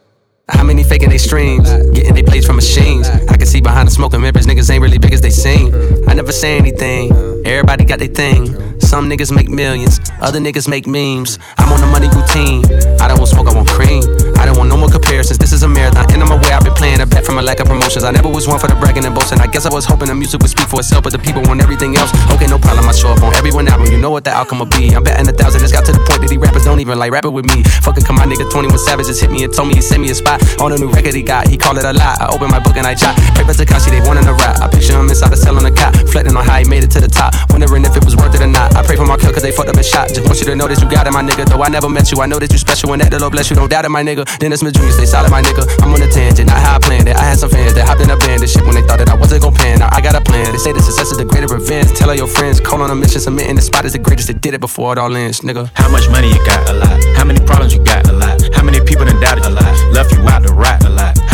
How 0.49 0.63
many 0.63 0.83
faking 0.83 1.09
they 1.11 1.19
streams? 1.19 1.69
Getting 1.93 2.15
they 2.15 2.23
plays 2.23 2.43
from 2.43 2.55
machines. 2.55 3.07
I 3.07 3.37
can 3.37 3.45
see 3.45 3.61
behind 3.61 3.87
the 3.87 3.91
smoking 3.91 4.21
mirrors, 4.21 4.47
niggas 4.47 4.67
ain't 4.71 4.81
really 4.81 4.97
big 4.97 5.13
as 5.13 5.21
they 5.21 5.29
seem. 5.29 5.69
I 6.09 6.15
never 6.15 6.31
say 6.31 6.57
anything. 6.57 7.13
Everybody 7.45 7.85
got 7.85 7.99
their 7.99 8.07
thing. 8.07 8.49
Some 8.81 9.07
niggas 9.07 9.31
make 9.31 9.49
millions, 9.49 9.99
other 10.21 10.39
niggas 10.39 10.67
make 10.67 10.87
memes. 10.87 11.37
I'm 11.59 11.71
on 11.71 11.79
the 11.81 11.87
money 11.93 12.09
routine. 12.09 12.65
I 12.99 13.07
don't 13.07 13.19
want 13.19 13.29
smoke, 13.29 13.47
I 13.47 13.53
want 13.53 13.67
cream. 13.69 14.01
I 14.43 14.45
don't 14.45 14.57
want 14.59 14.67
no 14.67 14.75
more 14.75 14.91
comparisons. 14.91 15.39
This 15.39 15.53
is 15.55 15.63
a 15.63 15.69
marathon. 15.69 16.03
And 16.11 16.19
I'm 16.19 16.27
aware 16.27 16.51
I've 16.51 16.67
been 16.67 16.75
playing 16.75 16.99
a 16.99 17.07
bet 17.07 17.23
from 17.23 17.39
a 17.39 17.41
lack 17.41 17.61
of 17.63 17.67
promotions. 17.71 18.03
I 18.03 18.11
never 18.11 18.27
was 18.27 18.45
one 18.45 18.59
for 18.59 18.67
the 18.67 18.75
bragging 18.75 19.05
and 19.07 19.15
boasting. 19.15 19.39
I 19.39 19.47
guess 19.47 19.65
I 19.65 19.71
was 19.71 19.85
hoping 19.85 20.11
the 20.11 20.15
music 20.15 20.43
would 20.43 20.51
speak 20.51 20.67
for 20.67 20.83
itself, 20.83 21.07
but 21.07 21.15
the 21.15 21.17
people 21.17 21.41
want 21.47 21.63
everything 21.63 21.95
else. 21.95 22.11
Okay, 22.27 22.47
no 22.51 22.59
problem. 22.59 22.83
I 22.83 22.91
show 22.91 23.07
up 23.15 23.23
on 23.23 23.31
every 23.39 23.55
one 23.55 23.71
album. 23.71 23.87
You 23.87 23.97
know 24.03 24.11
what 24.11 24.27
the 24.27 24.35
outcome 24.35 24.59
will 24.59 24.67
be. 24.67 24.91
I'm 24.91 25.01
betting 25.01 25.29
a 25.29 25.31
thousand. 25.31 25.63
It's 25.63 25.71
got 25.71 25.87
to 25.87 25.95
the 25.95 26.03
point 26.03 26.19
that 26.19 26.27
these 26.27 26.43
rappers 26.43 26.67
don't 26.67 26.81
even 26.83 26.99
like 26.99 27.15
rapping 27.15 27.31
with 27.31 27.47
me. 27.47 27.63
Fucking 27.87 28.03
come 28.03 28.19
my 28.19 28.27
nigga 28.27 28.43
21 28.51 28.75
Savage 28.83 29.07
just 29.07 29.21
hit 29.23 29.31
me 29.31 29.47
and 29.47 29.53
told 29.53 29.71
me 29.71 29.75
he 29.75 29.81
sent 29.81 30.03
me 30.03 30.11
a 30.11 30.15
spot 30.15 30.43
on 30.59 30.75
a 30.75 30.77
new 30.77 30.91
record 30.91 31.15
he 31.15 31.23
got. 31.23 31.47
He 31.47 31.55
called 31.55 31.77
it 31.79 31.87
a 31.87 31.93
lot. 31.95 32.19
I 32.19 32.27
opened 32.27 32.51
my 32.51 32.59
book 32.59 32.75
and 32.75 32.83
I 32.83 32.99
jot. 32.99 33.15
Paper 33.39 33.55
Tekashi, 33.55 33.95
they 33.95 34.03
wanting 34.03 34.27
to 34.27 34.35
rap. 34.35 34.59
I 34.59 34.67
picture 34.67 34.99
him 34.99 35.07
inside 35.07 35.31
a 35.31 35.39
cell 35.39 35.55
on 35.55 35.63
a 35.63 35.71
cot, 35.71 35.95
reflecting 36.03 36.35
on 36.35 36.43
how 36.43 36.59
he 36.59 36.67
made 36.67 36.83
it 36.83 36.91
to 36.91 36.99
the 36.99 37.07
top. 37.07 37.31
Wondering 37.47 37.87
if 37.87 37.95
it 37.95 38.03
was 38.03 38.19
worth 38.19 38.35
it 38.35 38.43
or 38.43 38.51
not. 38.51 38.75
I 38.75 38.83
pray 38.83 38.99
for 38.99 39.07
Markelle 39.07 39.31
cause 39.31 39.43
they 39.43 39.55
fucked 39.55 39.71
up 39.71 39.79
a 39.79 39.83
shot. 39.83 40.11
Just 40.11 40.27
want 40.27 40.43
you 40.43 40.45
to 40.51 40.55
know 40.55 40.67
that 40.67 40.83
you 40.83 40.89
got 40.91 41.07
it, 41.07 41.15
my 41.15 41.23
nigga. 41.23 41.47
Though 41.47 41.63
I 41.63 41.69
never 41.69 41.87
met 41.87 42.11
you, 42.11 42.19
I 42.19 42.27
know 42.27 42.39
that 42.39 42.51
you 42.51 42.57
special 42.57 42.91
and 42.91 43.01
that 43.01 43.09
the 43.09 43.19
Lord 43.19 43.31
bless 43.31 43.49
you. 43.49 43.55
Don't 43.55 43.71
doubt 43.71 43.85
it, 43.85 43.89
my 43.89 44.03
nigga. 44.03 44.27
Then 44.39 44.51
it's 44.51 44.63
my 44.63 44.71
dream, 44.71 44.91
stay 44.91 45.05
solid, 45.05 45.31
my 45.31 45.41
nigga. 45.41 45.65
I'm 45.81 45.93
on 45.93 46.01
a 46.01 46.09
tangent, 46.09 46.49
not 46.49 46.59
how 46.59 46.77
I 46.77 46.79
planned 46.79 47.07
it. 47.07 47.15
I 47.15 47.23
had 47.23 47.39
some 47.39 47.49
fans 47.49 47.73
that 47.75 47.87
hopped 47.87 48.01
in 48.01 48.09
a 48.09 48.17
band 48.17 48.41
shit 48.49 48.63
when 48.65 48.75
they 48.75 48.81
thought 48.81 48.99
that 48.99 49.09
I 49.09 49.15
wasn't 49.15 49.43
gon' 49.43 49.53
pan. 49.53 49.79
Now 49.79 49.89
I 49.91 50.01
got 50.01 50.15
a 50.15 50.21
plan. 50.21 50.51
They 50.51 50.57
say 50.57 50.71
the 50.73 50.81
success 50.81 51.11
is 51.11 51.17
the 51.17 51.25
greater 51.25 51.47
revenge. 51.47 51.91
Tell 51.93 52.09
all 52.09 52.15
your 52.15 52.27
friends, 52.27 52.59
call 52.59 52.81
on 52.81 52.91
a 52.91 52.95
mission, 52.95 53.21
submitting 53.21 53.55
the 53.55 53.61
spot 53.61 53.85
is 53.85 53.93
the 53.93 53.99
greatest 53.99 54.27
that 54.27 54.41
did 54.41 54.53
it 54.53 54.61
before 54.61 54.93
it 54.93 54.97
all 54.99 55.15
ends, 55.15 55.41
nigga. 55.41 55.69
How 55.75 55.89
much 55.89 56.09
money 56.09 56.29
you 56.29 56.41
got? 56.45 56.69
A 56.69 56.73
lot. 56.73 57.03
How 57.15 57.23
many 57.23 57.39
problems 57.45 57.73
you 57.73 57.83
got? 57.83 58.07
A 58.09 58.13
lot. 58.13 58.41
How 58.53 58.63
many 58.63 58.79
people 58.81 59.05
done 59.05 59.19
doubted? 59.21 59.45
A 59.45 59.49
lot. 59.49 59.73
Left 59.93 60.11
you 60.11 60.19
out 60.27 60.43
to 60.43 60.53
rot? 60.53 60.83
A 60.83 60.89
lot. 60.89 61.17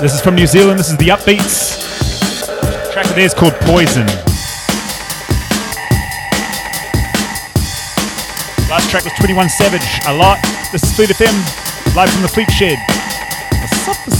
This 0.00 0.14
is 0.14 0.20
from 0.20 0.36
New 0.36 0.46
Zealand. 0.46 0.78
This 0.78 0.90
is 0.90 0.96
the 0.96 1.08
Upbeats. 1.08 1.82
track 2.92 3.06
of 3.06 3.16
theirs 3.16 3.34
called 3.34 3.52
Poison. 3.62 4.06
Last 8.70 8.88
track 8.90 9.02
was 9.02 9.12
21 9.14 9.48
Savage. 9.48 9.82
A 10.06 10.14
lot. 10.14 10.38
This 10.70 10.84
is 10.84 10.94
Fleet 10.94 11.10
FM, 11.10 11.96
live 11.96 12.10
from 12.10 12.22
the 12.22 12.28
Fleet 12.28 12.48
Shed. 12.52 12.78
What's 13.60 13.88
up? 13.88 14.17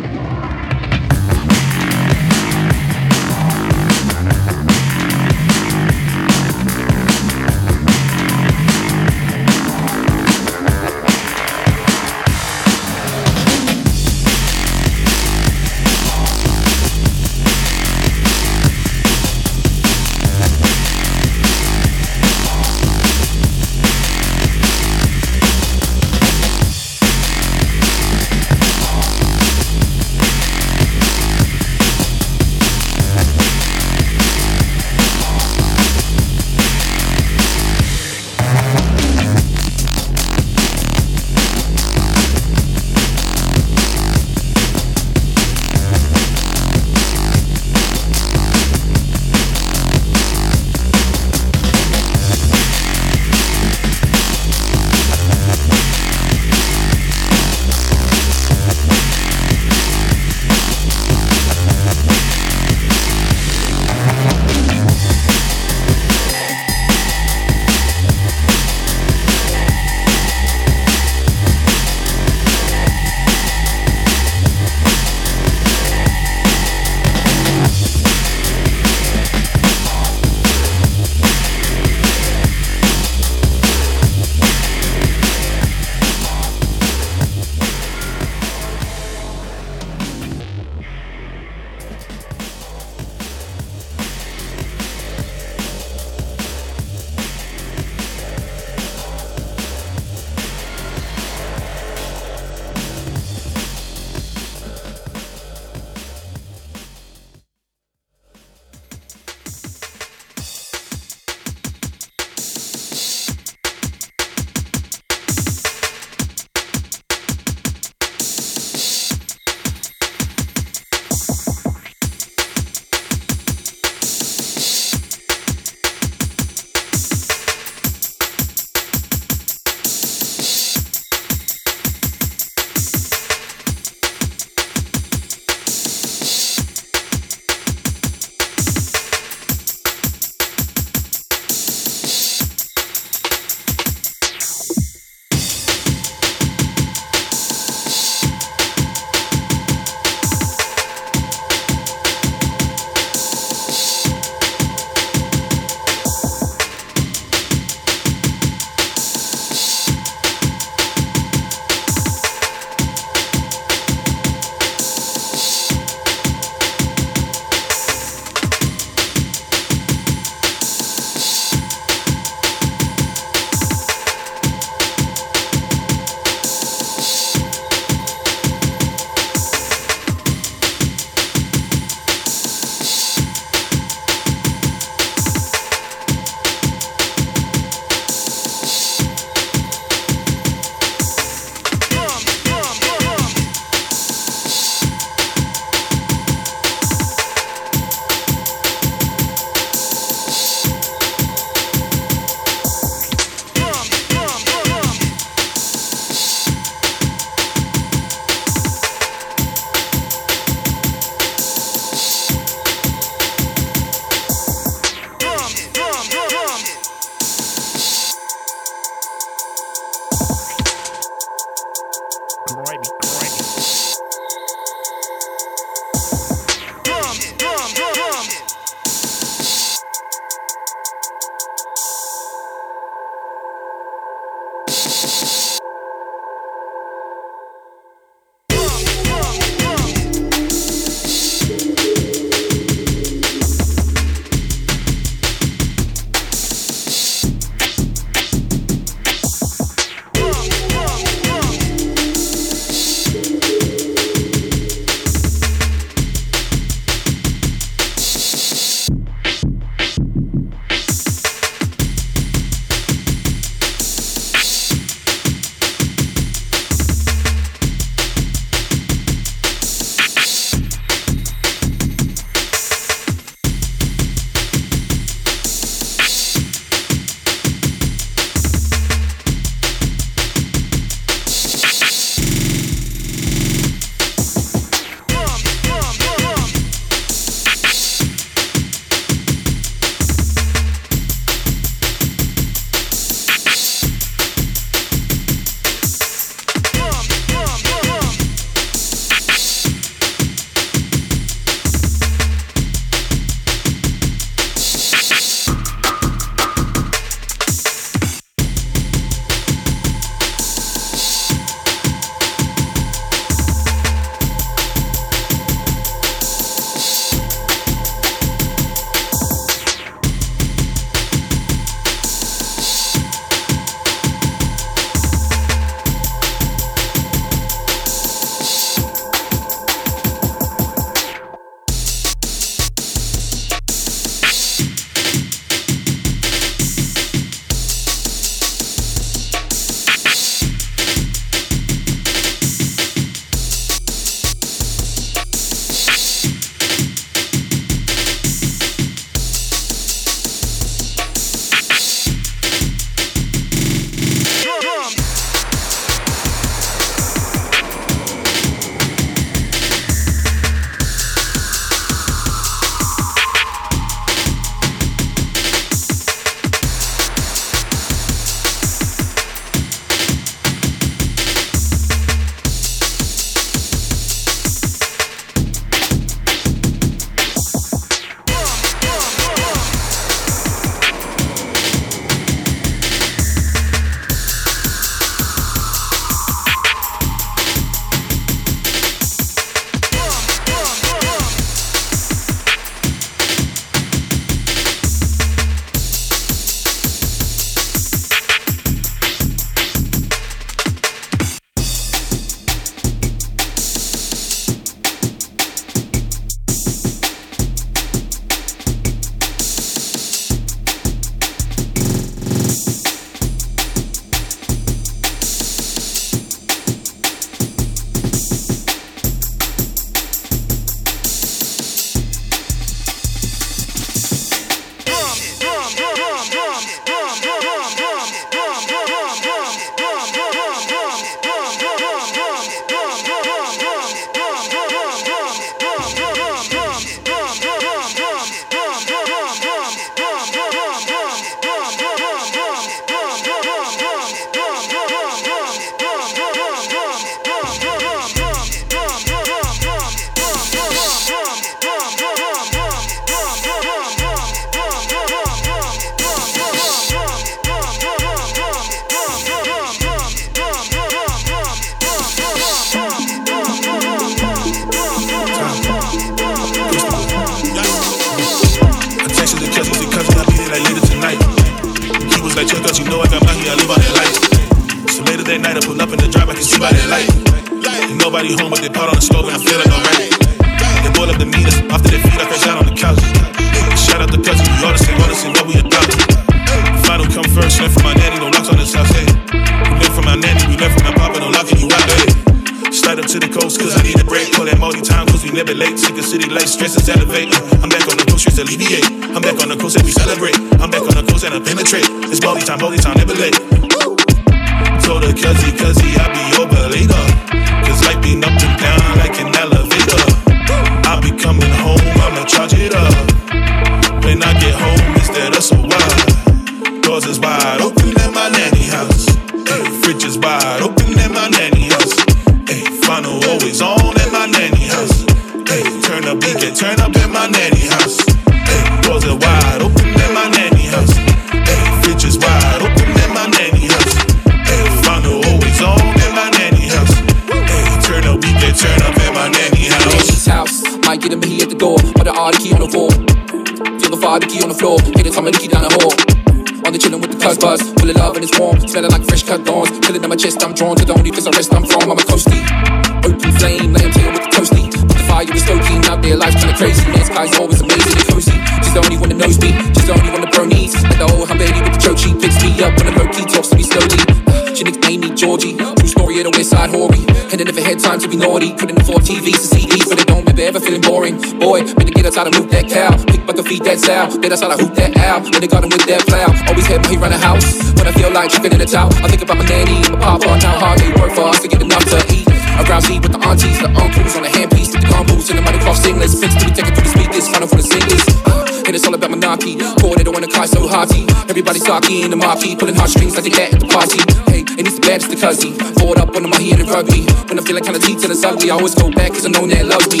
we 598.42 598.50
always 598.50 598.74
go 598.74 598.90
back 598.90 599.12
cause 599.12 599.26
I 599.26 599.30
know 599.30 599.46
that 599.46 599.66
loves 599.66 599.88
me. 599.92 600.00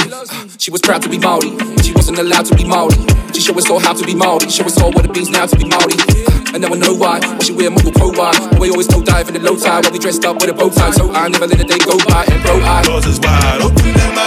She 0.58 0.70
was 0.70 0.80
proud 0.80 1.02
to 1.02 1.08
be 1.08 1.18
Maori, 1.18 1.50
she 1.82 1.92
wasn't 1.92 2.18
allowed 2.18 2.46
to 2.46 2.54
be 2.54 2.64
Maori. 2.64 2.96
She 3.34 3.40
showed 3.40 3.56
us 3.56 3.68
all 3.70 3.80
how 3.80 3.92
to 3.92 4.04
be 4.04 4.14
Maori, 4.14 4.48
show 4.48 4.64
us 4.64 4.80
all 4.80 4.92
what 4.92 5.04
it 5.04 5.12
means 5.12 5.28
now 5.28 5.46
to 5.46 5.56
be 5.56 5.64
Maori. 5.64 5.96
And 6.52 6.62
now 6.62 6.72
I 6.72 6.78
know 6.78 6.94
why, 6.94 7.20
why 7.20 7.38
she 7.38 7.52
wear 7.52 7.70
Mongol 7.70 7.92
pro 7.92 8.10
why. 8.10 8.32
We 8.58 8.70
always 8.70 8.88
go 8.88 9.02
dive 9.02 9.28
in 9.28 9.34
the 9.34 9.40
low 9.40 9.56
tide 9.56 9.84
while 9.84 9.92
we 9.92 9.98
dressed 9.98 10.24
up 10.24 10.40
with 10.40 10.50
a 10.50 10.54
bow 10.54 10.70
tie. 10.70 10.90
So 10.92 11.10
I 11.12 11.28
never 11.28 11.46
let 11.46 11.60
a 11.60 11.64
day 11.64 11.78
go 11.78 11.96
by 12.08 12.24
and 12.28 12.42
bro 12.42 12.56
I. 12.60 12.82
Cause 12.84 13.06
it's 13.06 13.20
wide 13.20 13.60
open 13.62 14.19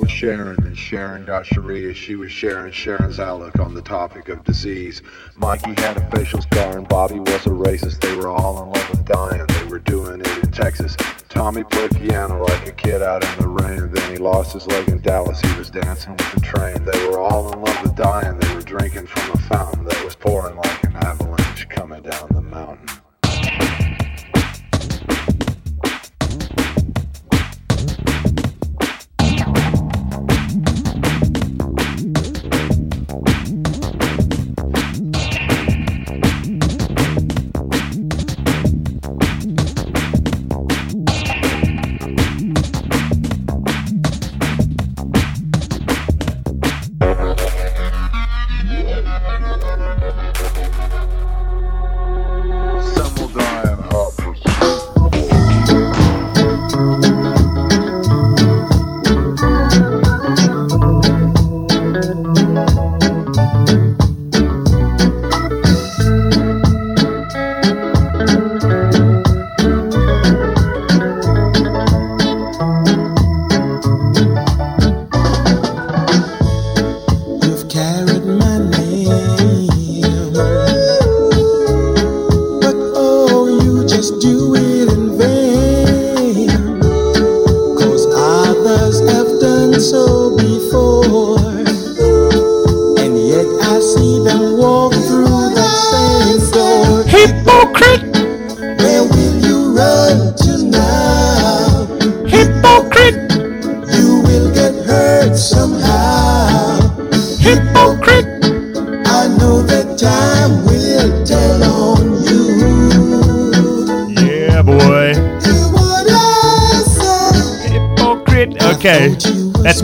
was 0.00 0.10
Sharon, 0.10 0.62
and 0.64 0.76
Sharon 0.76 1.24
got 1.24 1.46
Sharia. 1.46 1.94
She 1.94 2.14
was 2.14 2.30
sharing 2.30 2.72
Sharon's 2.72 3.18
outlook 3.18 3.58
on 3.58 3.74
the 3.74 3.82
topic 3.82 4.28
of 4.28 4.44
disease. 4.44 5.02
Mikey 5.36 5.74
had 5.78 5.96
a 5.96 6.10
facial 6.10 6.42
scar, 6.42 6.78
and 6.78 6.86
Bobby 6.86 7.18
was 7.18 7.46
a 7.46 7.50
racist. 7.50 8.00
They 8.00 8.14
were 8.14 8.28
all 8.28 8.62
in 8.62 8.70
love 8.70 8.90
with 8.90 9.04
dying. 9.04 9.46
They 9.46 9.64
were 9.64 9.78
doing 9.78 10.20
it 10.20 10.44
in 10.44 10.50
Texas. 10.52 10.96
Tommy 11.28 11.64
played 11.64 11.96
piano 11.96 12.44
like 12.44 12.66
a 12.66 12.72
kid 12.72 13.02
out 13.02 13.24
in 13.24 13.42
the 13.42 13.48
rain. 13.48 13.90
Then 13.90 14.12
he 14.12 14.18
lost 14.18 14.52
his 14.52 14.66
leg 14.66 14.88
in 14.88 15.00
Dallas. 15.00 15.40
He 15.40 15.58
was 15.58 15.70
dancing 15.70 16.12
with 16.12 16.32
the 16.32 16.40
train. 16.40 16.84
They 16.84 17.08
were 17.08 17.20
all 17.20 17.52
in 17.52 17.60
love 17.60 17.82
with 17.82 17.96
dying. 17.96 18.38
They 18.38 18.54
were 18.54 18.62
drinking 18.62 19.06
from 19.06 19.30
a 19.32 19.38
fountain 19.48 19.84
that 19.84 20.04
was 20.04 20.14
pouring 20.14 20.56
like 20.56 20.84
an 20.84 20.96
avalanche 20.96 21.68
coming 21.68 22.02
down 22.02 22.28
the 22.30 22.42
mountain. 22.42 22.97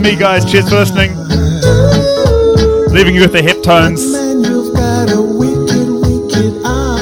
me, 0.05 0.15
guys. 0.15 0.45
Cheers 0.45 0.69
for 0.69 0.75
listening. 0.75 1.17
Leaving 2.93 3.15
you 3.15 3.21
with 3.21 3.31
the 3.31 3.41
hip 3.41 3.63
tones. 3.63 4.01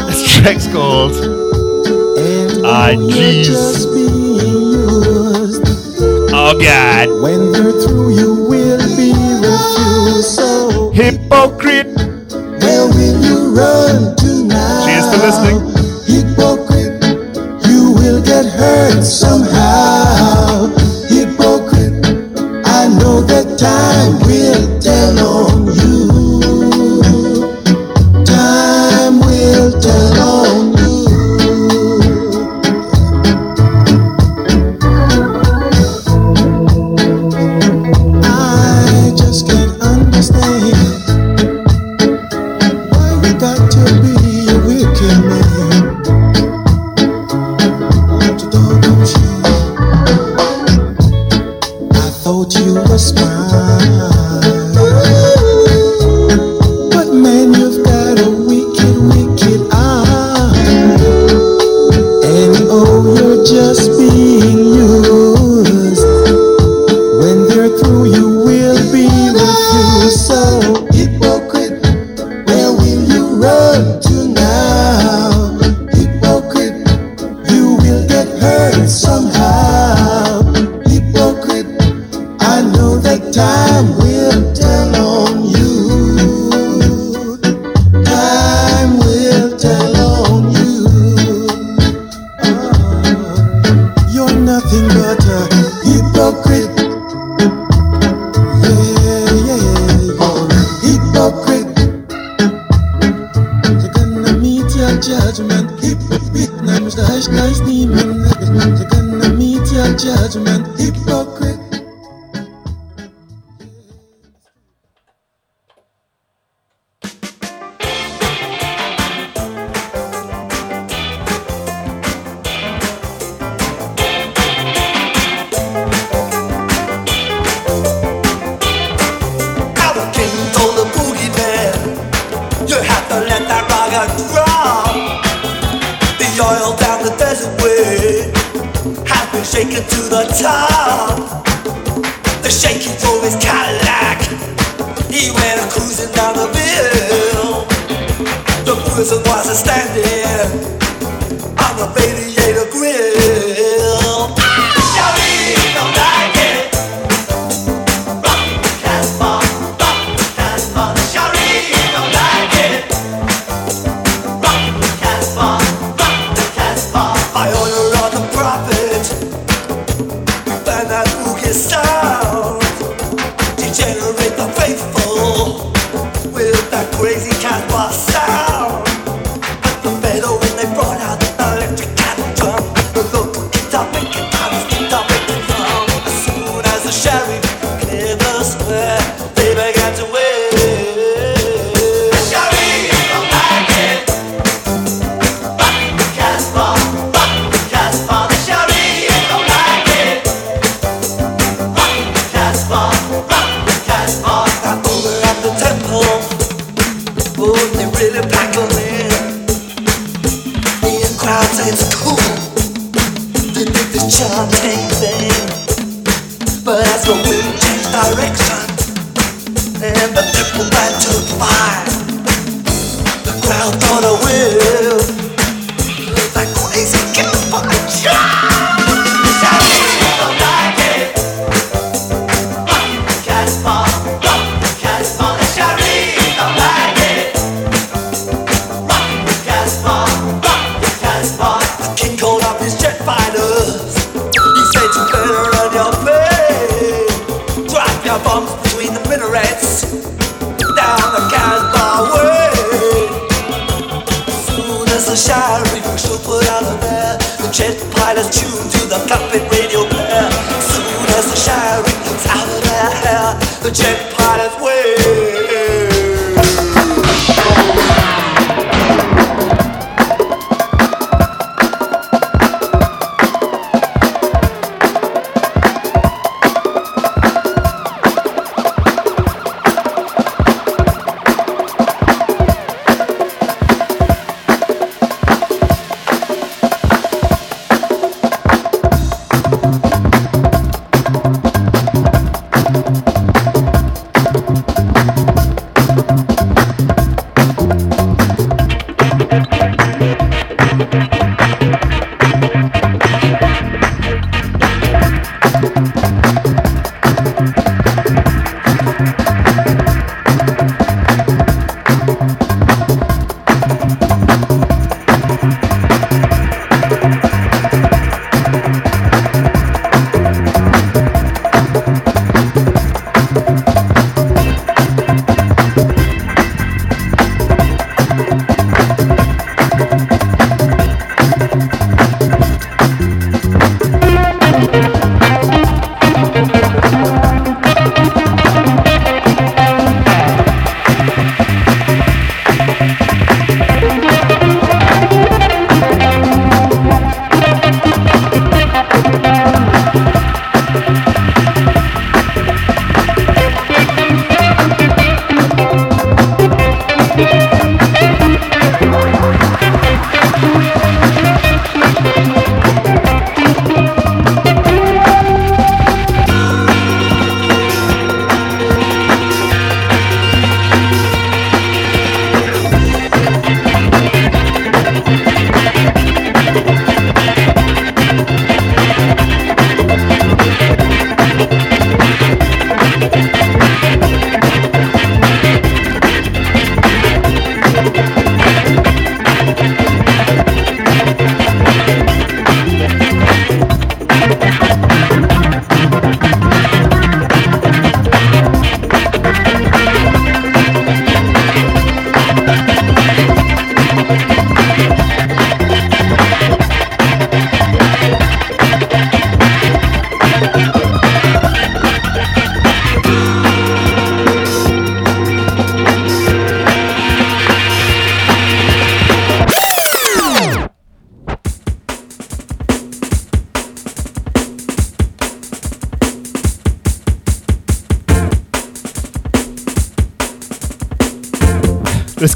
This 0.07 0.37
track's 0.37 0.67
called 0.67 1.11
ah, 2.65 2.91
Jeez. 2.95 3.49
Oh 6.31 6.57
God. 6.59 7.09
When 7.21 7.51
they're 7.51 7.73
through, 7.81 8.15
you 8.15 8.35
will 8.47 8.79
be. 8.95 9.11
So 10.23 10.91
hypocrite. 10.91 11.87
Where 12.61 12.87
will 12.87 13.17
you 13.27 13.53
run? 13.53 14.15
Cheers 14.85 15.05
for 15.11 15.19
listening. 15.27 15.59
Hypocrite, 16.07 17.03
you 17.67 17.91
will 17.91 18.21
get 18.23 18.45
hurt 18.45 19.03
somehow. 19.03 20.02
time 23.63 24.19
will 24.19 24.79
tell. 24.79 25.15
Oh. 25.19 25.52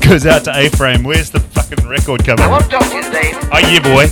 Goes 0.07 0.25
out 0.25 0.43
to 0.45 0.51
A-Frame. 0.55 1.03
Where's 1.03 1.29
the 1.31 1.39
fucking 1.39 1.87
record 1.87 2.23
cover? 2.25 2.41
I 2.41 2.47
you. 2.93 3.01
Oh 3.51 3.59
yeah, 3.59 3.79
boy. 3.81 4.07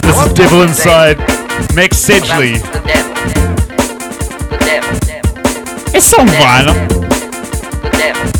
This 0.00 0.26
is 0.26 0.32
Devil 0.32 0.62
Inside. 0.62 1.18
Max 1.74 1.98
Sedgley. 1.98 2.58
The 2.60 2.80
devil. 2.86 3.14
The 4.48 4.56
devil. 4.64 5.94
It's 5.94 6.06
so 6.06 6.24
violent. 6.24 6.88
The 7.82 7.90
devil. 7.92 8.39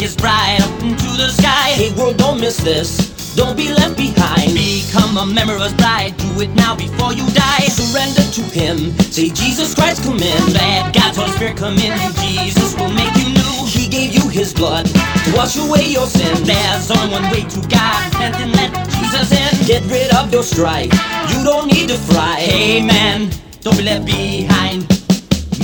Coming 0.00 0.08
to 0.08 0.08
take 0.08 0.08
his 0.08 0.16
bride 0.16 0.60
up 0.62 0.82
into 0.82 1.08
the 1.16 1.28
sky. 1.28 1.70
Hey 1.76 1.92
world, 1.94 2.16
don't 2.16 2.40
miss 2.40 2.58
this. 2.58 3.34
Don't 3.36 3.56
be 3.56 3.72
left 3.72 3.96
behind. 3.96 4.54
Become 4.54 5.16
a 5.16 5.26
member 5.26 5.54
of 5.54 5.62
his 5.62 5.74
bride. 5.74 6.16
Do 6.16 6.40
it 6.40 6.50
now 6.54 6.74
before 6.74 7.12
you 7.12 7.26
die. 7.30 7.68
Surrender 7.68 8.22
to 8.32 8.42
him. 8.42 8.92
Say 9.12 9.30
Jesus 9.30 9.74
Christ 9.74 10.02
come 10.02 10.18
in. 10.18 10.52
Let 10.52 10.94
God's 10.94 11.16
Holy 11.16 11.30
Spirit 11.32 11.56
come 11.56 11.78
in. 11.78 11.92
Jesus 12.18 12.74
will 12.76 12.92
make 12.92 13.14
you 13.16 13.32
new. 13.32 13.66
He 13.66 13.88
gave 13.88 14.14
you 14.14 14.28
his 14.28 14.52
blood 14.52 14.86
to 14.86 15.32
wash 15.36 15.56
away 15.56 15.86
your 15.86 16.06
sin. 16.06 16.42
There's 16.44 16.90
only 16.90 17.12
one 17.12 17.30
way 17.30 17.44
to 17.44 17.60
God. 17.68 18.00
And 18.18 18.34
then 18.34 18.52
let 18.52 18.72
Jesus 18.90 19.30
in. 19.30 19.66
Get 19.66 19.84
rid 19.90 20.12
of 20.14 20.32
your 20.32 20.42
strife. 20.42 20.92
You 21.30 21.44
don't 21.44 21.66
need 21.68 21.88
to 21.88 21.96
fry. 21.96 22.40
Amen. 22.50 23.30
Don't 23.60 23.76
be 23.76 23.84
left 23.84 24.06
behind. 24.06 24.88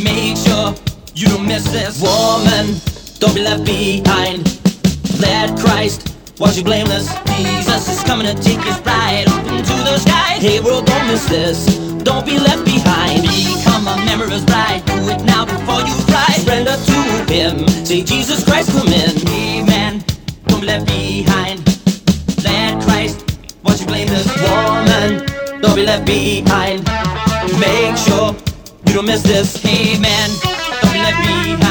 Make 0.04 0.36
sure 0.36 0.74
you 1.14 1.26
don't 1.28 1.46
miss 1.46 1.64
this 1.72 2.00
woman. 2.00 2.80
Don't 3.18 3.34
be 3.34 3.42
left 3.42 3.64
behind. 3.64 4.44
Let 5.20 5.58
Christ 5.58 6.14
wash 6.38 6.56
you 6.56 6.64
blameless. 6.64 7.08
Jesus 7.36 7.88
is 7.88 8.02
coming 8.04 8.26
to 8.26 8.34
take 8.42 8.60
his 8.60 8.78
bride 8.80 9.26
up 9.28 9.46
into 9.46 9.72
the 9.72 9.98
sky. 9.98 10.36
Hey 10.38 10.60
world, 10.60 10.86
don't 10.86 11.06
miss 11.06 11.26
this. 11.28 11.66
Don't 12.04 12.26
be 12.26 12.38
left 12.38 12.64
behind. 12.64 13.22
Become 13.22 13.88
a 13.88 13.96
member 14.04 14.24
of 14.26 14.32
his 14.32 14.44
bride. 14.44 14.84
Do 14.86 15.08
it 15.08 15.22
now 15.24 15.44
before 15.44 15.80
you 15.80 15.94
fly. 16.04 16.26
Surrender 16.38 16.76
to 16.76 17.32
him. 17.32 17.66
Say 17.86 18.02
Jesus 18.02 18.44
Christ, 18.44 18.70
come 18.72 18.88
in. 18.88 19.10
Amen. 19.28 20.04
Don't 20.46 20.60
be 20.60 20.66
left 20.66 20.86
behind. 20.86 21.60
Let 22.44 22.82
Christ 22.82 23.24
wash 23.64 23.80
you 23.80 23.86
blameless. 23.86 24.26
woman. 24.42 25.26
Don't 25.62 25.74
be 25.74 25.84
left 25.84 26.06
behind. 26.06 26.84
Make 27.58 27.96
sure 27.96 28.34
you 28.86 28.94
don't 28.94 29.06
miss 29.06 29.22
this. 29.22 29.64
Man, 29.64 30.30
don't 30.82 30.92
be 30.92 30.98
left 30.98 31.18
behind. 31.22 31.65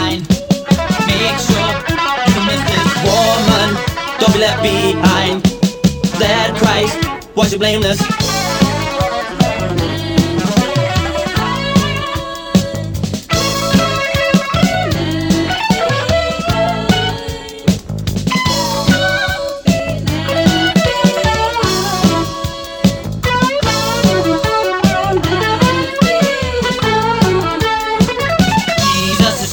Behind. 4.65 5.43
That 6.17 6.55
Christ 6.57 6.97
was 7.35 7.53
you 7.53 7.59
blameless. 7.59 8.01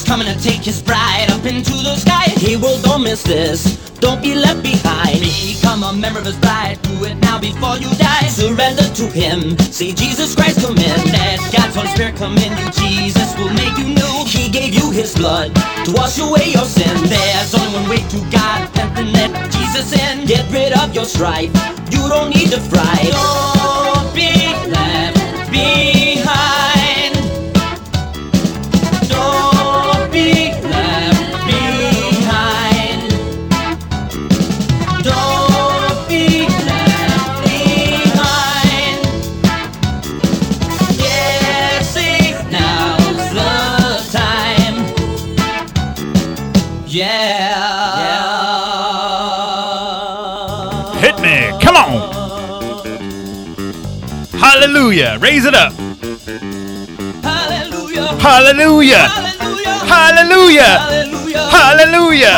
Coming 0.05 0.27
to 0.27 0.39
take 0.43 0.63
his 0.63 0.79
bride 0.79 1.31
up 1.31 1.43
into 1.45 1.71
the 1.71 1.95
sky. 1.95 2.25
Hey, 2.37 2.55
well, 2.55 2.79
don't 2.83 3.03
miss 3.03 3.23
this. 3.23 3.77
Don't 3.99 4.21
be 4.21 4.35
left 4.35 4.61
behind. 4.61 4.92
Become 6.03 6.17
a 6.17 6.19
member 6.19 6.19
of 6.19 6.25
his 6.25 6.41
bride. 6.41 6.81
Do 6.81 7.05
it 7.05 7.15
now 7.15 7.39
before 7.39 7.77
you 7.77 7.89
die. 7.95 8.27
Surrender 8.27 8.83
to 8.83 9.05
him. 9.07 9.57
See 9.71 9.93
Jesus 9.93 10.35
Christ 10.35 10.59
come 10.59 10.77
in. 10.77 10.99
Let 11.11 11.39
God's 11.53 11.75
Holy 11.75 11.87
Spirit 11.87 12.17
come 12.17 12.37
in 12.37 12.51
you. 12.57 12.71
Jesus 12.71 13.33
will 13.37 13.53
make 13.53 13.77
you 13.77 13.85
new. 13.95 14.25
He 14.27 14.49
gave 14.49 14.73
you 14.73 14.91
his 14.91 15.15
blood 15.15 15.55
to 15.55 15.93
wash 15.93 16.19
away 16.19 16.51
your 16.51 16.65
sin. 16.65 16.93
There's 17.07 17.55
only 17.55 17.73
one 17.73 17.89
way 17.89 18.03
to 18.09 18.19
God. 18.31 18.69
And 18.97 19.13
let 19.13 19.31
Jesus 19.51 19.93
in. 19.93 20.25
Get 20.25 20.51
rid 20.51 20.73
of 20.77 20.93
your 20.93 21.05
strife. 21.05 21.53
You 21.89 22.09
don't 22.09 22.35
need 22.35 22.51
to 22.51 22.59
fry. 22.59 22.99
Don't 23.07 24.13
be 24.13 24.27
left 24.69 25.51
behind. 25.51 25.92
Hallelujah. 54.73 55.19
Raise 55.21 55.45
it 55.45 55.53
up. 55.53 55.71
Hallelujah. 57.21 58.17
Hallelujah. 58.17 59.05
Hallelujah. 59.85 60.73
Hallelujah. 61.53 62.33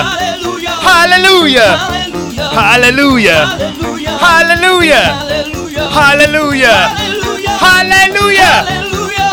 Hallelujah. 0.84 1.80
Hallelujah. 2.52 3.40
Hallelujah. 3.40 3.40
Hallelujah. 4.20 5.16
Hallelujah. 5.96 6.76
Hallelujah. 7.56 8.52
Hallelujah. 8.52 8.52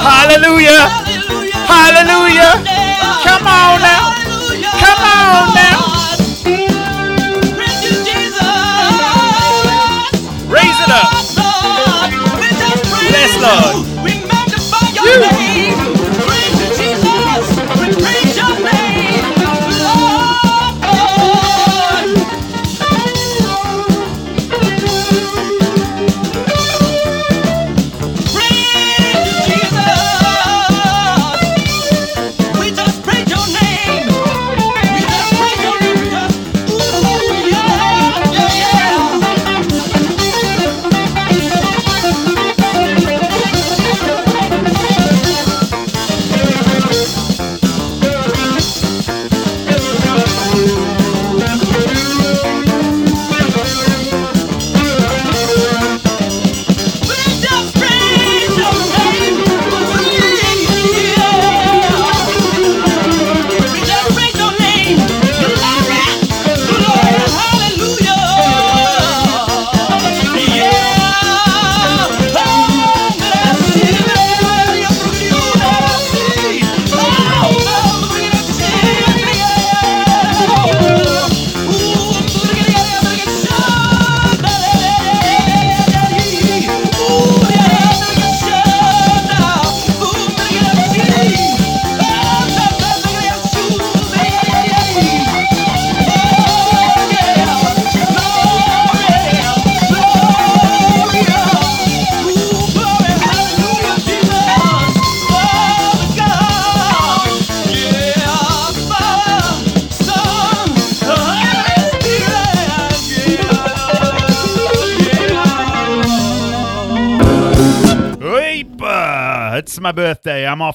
Hallelujah 0.07 0.87
Hallelujah 1.67 2.55
Come 3.27 3.51
on 3.51 3.83
now. 3.83 4.15
Come 4.79 5.03
on 5.03 5.51
now. 5.59 5.83
Raise 10.47 10.79
it 10.79 10.91
up. 10.91 11.32
Yes, 13.23 13.39
Lord. 13.39 13.87
Remember 14.05 14.59
by 14.69 14.91
your 14.93 15.07
you. 15.07 15.87
name. 15.87 15.92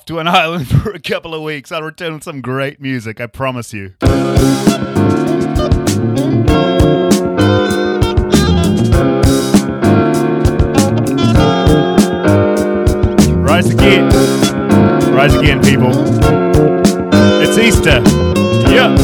To 0.08 0.20
an 0.20 0.28
island 0.28 0.68
for 0.68 0.92
a 0.92 1.00
couple 1.00 1.36
of 1.36 1.42
weeks. 1.42 1.72
I'll 1.72 1.84
return 1.84 2.16
with 2.16 2.24
some 2.24 2.42
great 2.42 2.82
music, 2.82 3.22
I 3.22 3.28
promise 3.28 3.74
you. 3.74 3.94
Rise 13.40 13.70
again. 13.70 14.10
Rise 15.14 15.36
again, 15.36 15.62
people. 15.62 15.92
It's 17.42 17.58
Easter. 17.58 18.02
Yeah. 18.72 18.96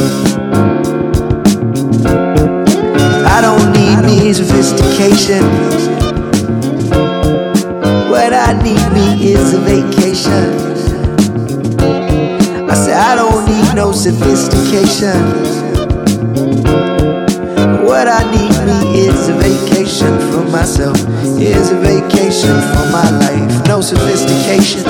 I 3.26 3.42
don't 3.42 3.72
need 3.74 4.06
me 4.06 4.32
sophistication. 4.34 5.44
What 8.10 8.32
I 8.32 8.54
need 8.62 8.94
me 8.94 9.34
is 9.34 9.54
a 9.54 9.60
vacation. 9.60 10.93
No 13.76 13.92
sophistication. 13.92 15.18
What 17.84 18.08
I 18.08 18.22
need 18.32 18.54
me 18.68 19.00
is 19.00 19.30
a 19.30 19.34
vacation 19.34 20.14
for 20.32 20.44
myself. 20.52 20.98
Is 21.40 21.72
a 21.72 21.76
vacation 21.76 22.56
for 22.72 22.86
my 22.92 23.10
life. 23.20 23.68
No 23.68 23.82
sophistication. 23.82 24.84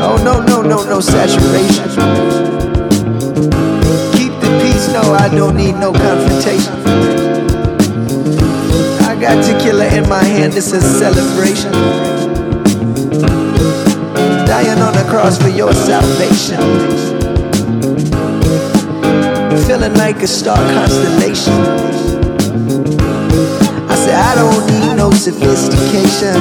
Oh 0.00 0.20
no 0.24 0.40
no 0.40 0.62
no 0.62 0.84
no 0.84 1.00
saturation. 1.00 1.88
Keep 4.14 4.32
the 4.40 4.50
peace. 4.62 4.88
No, 4.92 5.02
I 5.14 5.28
don't 5.34 5.56
need 5.56 5.72
no 5.72 5.92
confrontation. 5.92 6.74
I 9.02 9.16
got 9.20 9.44
tequila 9.44 9.86
in 9.86 10.08
my 10.08 10.22
hand. 10.22 10.52
This 10.52 10.72
is 10.72 10.84
a 10.84 10.98
celebration 10.98 12.17
dying 14.62 14.82
on 14.82 14.92
the 14.92 15.04
cross 15.08 15.38
for 15.40 15.48
your 15.48 15.72
salvation. 15.72 16.58
Feeling 19.66 19.94
like 19.94 20.20
a 20.22 20.26
star 20.26 20.56
constellation. 20.74 21.52
I 23.88 23.94
said, 24.02 24.16
I 24.30 24.34
don't 24.34 24.66
need 24.70 24.96
no 24.96 25.10
sophistication. 25.12 26.40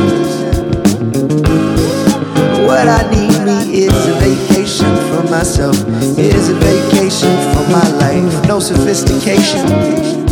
What 2.65 2.87
I 2.87 3.01
need 3.11 3.37
me 3.45 3.85
is 3.85 4.07
a 4.07 4.13
vacation 4.25 4.93
for 5.09 5.23
myself. 5.29 5.77
It 6.17 6.33
is 6.33 6.49
a 6.49 6.55
vacation 6.55 7.33
for 7.53 7.69
my 7.69 7.87
life. 7.99 8.47
No 8.47 8.59
sophistication. 8.59 10.26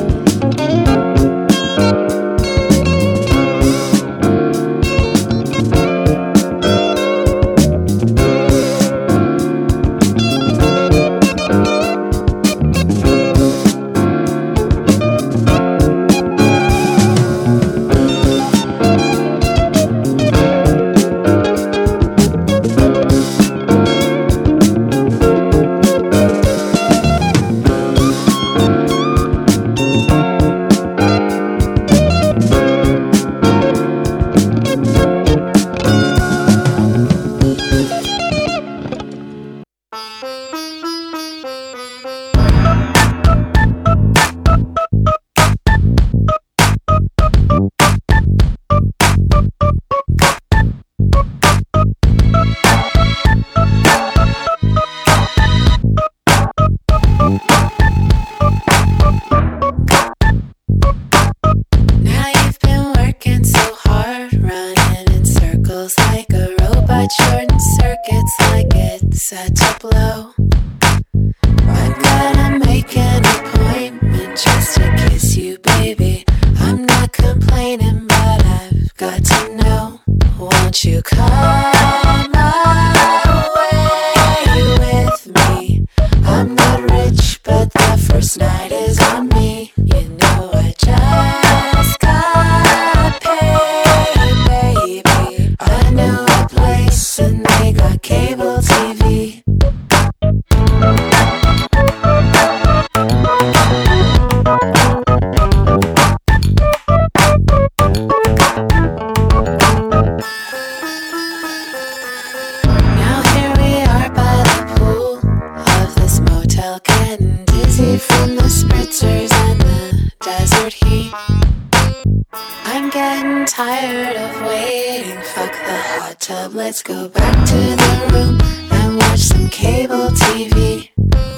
I'm 123.46 123.50
tired 123.50 124.16
of 124.18 124.42
waiting. 124.48 125.22
Fuck 125.22 125.52
the 125.52 125.78
hot 125.78 126.20
tub, 126.20 126.56
let's 126.56 126.82
go 126.82 127.08
back 127.08 127.46
to 127.46 127.54
the 127.54 128.10
room 128.12 128.42
and 128.72 128.98
watch 128.98 129.20
some 129.20 129.50
cable 129.50 130.08
TV. 130.08 130.90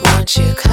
Won't 0.06 0.38
you 0.38 0.54
come? 0.56 0.67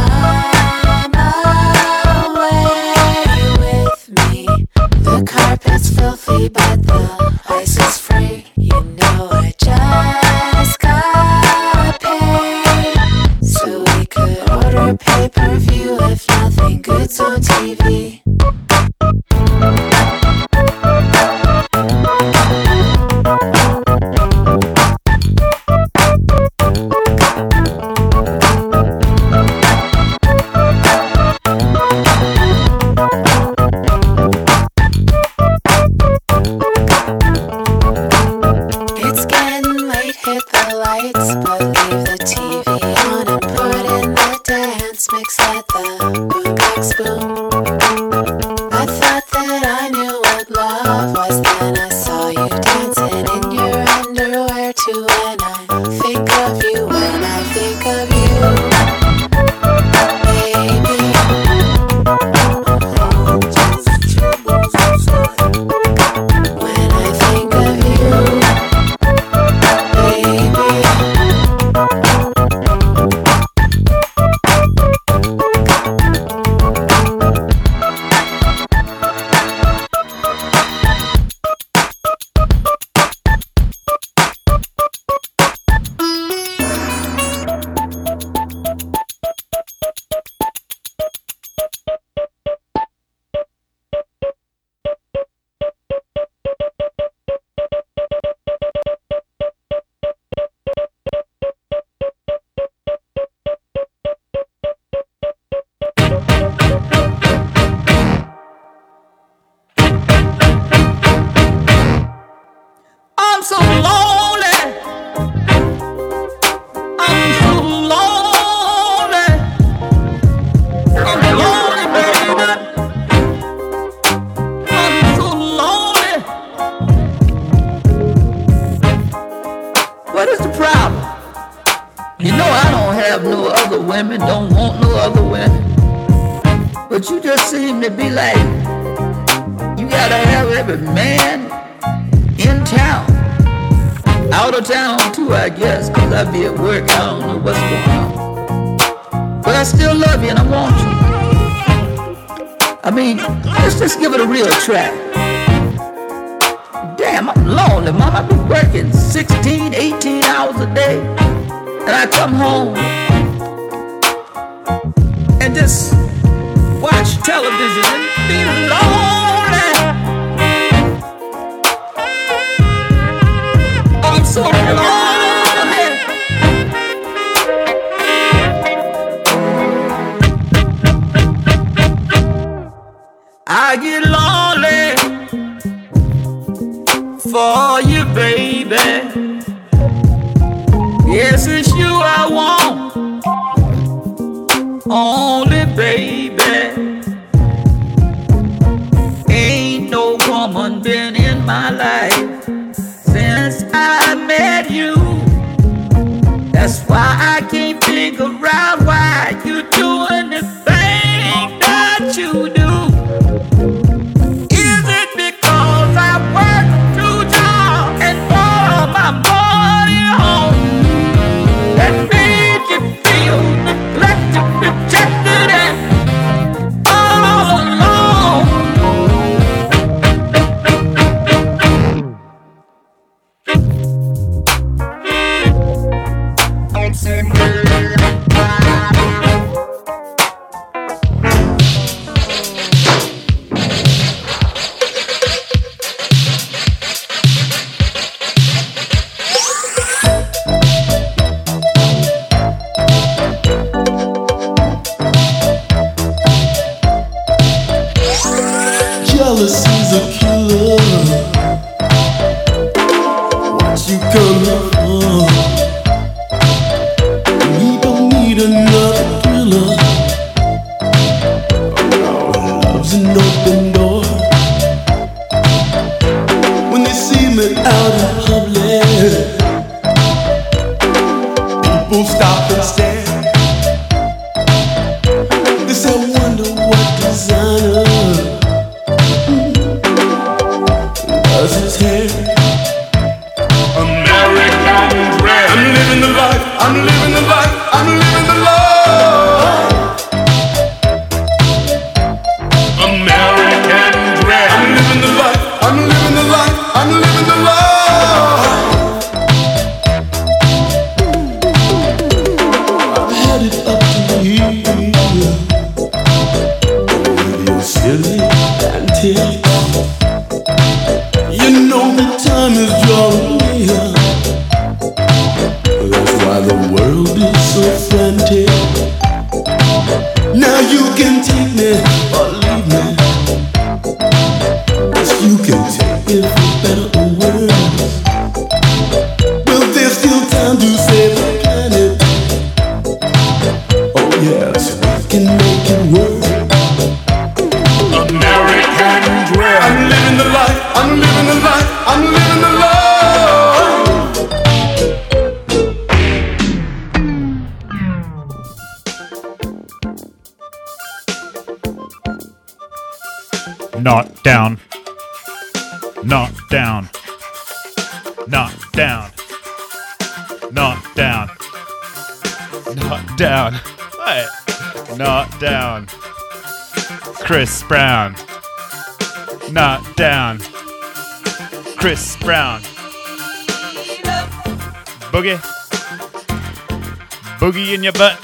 your 387.85 387.93
butt. 387.93 388.19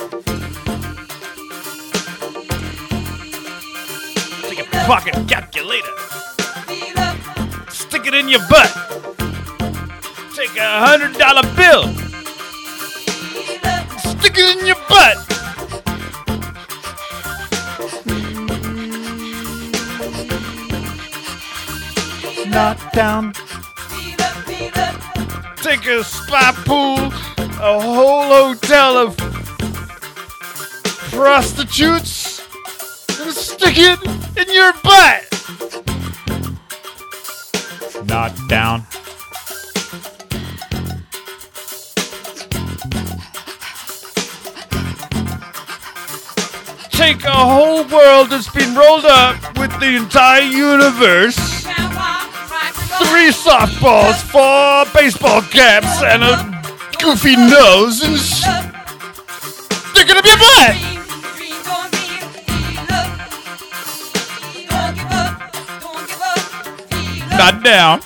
Take 4.48 4.60
a 4.60 4.64
pocket 4.86 5.14
calculator. 5.28 5.94
Stick 7.68 8.06
it 8.06 8.14
in 8.14 8.30
your 8.30 8.40
butt. 8.48 8.72
Take 10.34 10.56
a 10.56 10.80
hundred 10.86 11.12
dollar 11.18 11.42
bill. 11.56 11.88
Stick 13.98 14.38
it 14.38 14.58
in 14.58 14.66
your 14.66 14.76
butt. 14.88 15.18
knock 22.50 22.92
down 22.92 23.29
shoots. 31.80 32.42
Gonna 33.16 33.32
stick 33.32 33.76
it 33.78 33.98
in 34.36 34.52
your 34.52 34.72
butt. 34.84 35.24
Not 38.04 38.36
down. 38.48 38.84
Take 46.90 47.24
a 47.24 47.30
whole 47.30 47.84
world 47.88 48.28
that's 48.28 48.50
been 48.50 48.74
rolled 48.74 49.06
up 49.06 49.36
with 49.58 49.72
the 49.80 49.96
entire 49.96 50.42
universe 50.42 51.38
three 53.08 53.30
softballs, 53.32 54.20
four 54.30 54.84
baseball 54.92 55.40
caps, 55.40 56.02
and 56.02 56.22
a 56.22 56.62
goofy 57.00 57.36
nose, 57.36 58.02
and 58.02 58.18
Down. 67.50 68.00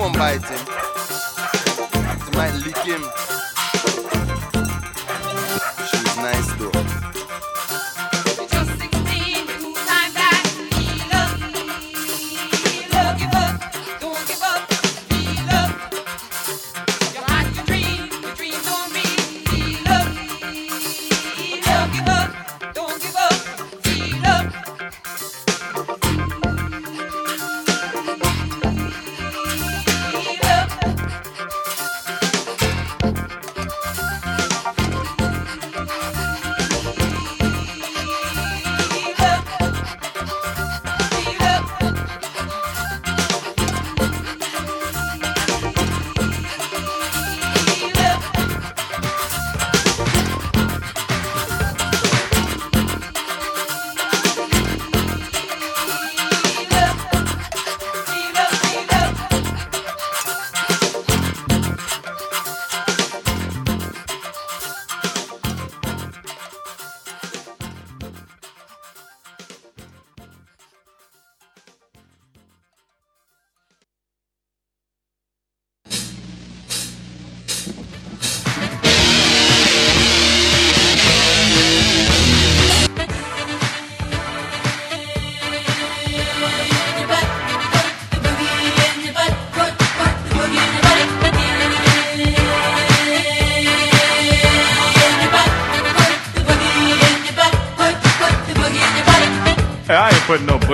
Won't 0.00 0.16
bite 0.16 0.42
him. 0.42 0.66
You 2.24 2.38
might 2.38 2.54
lick 2.64 2.78
him. 2.78 3.39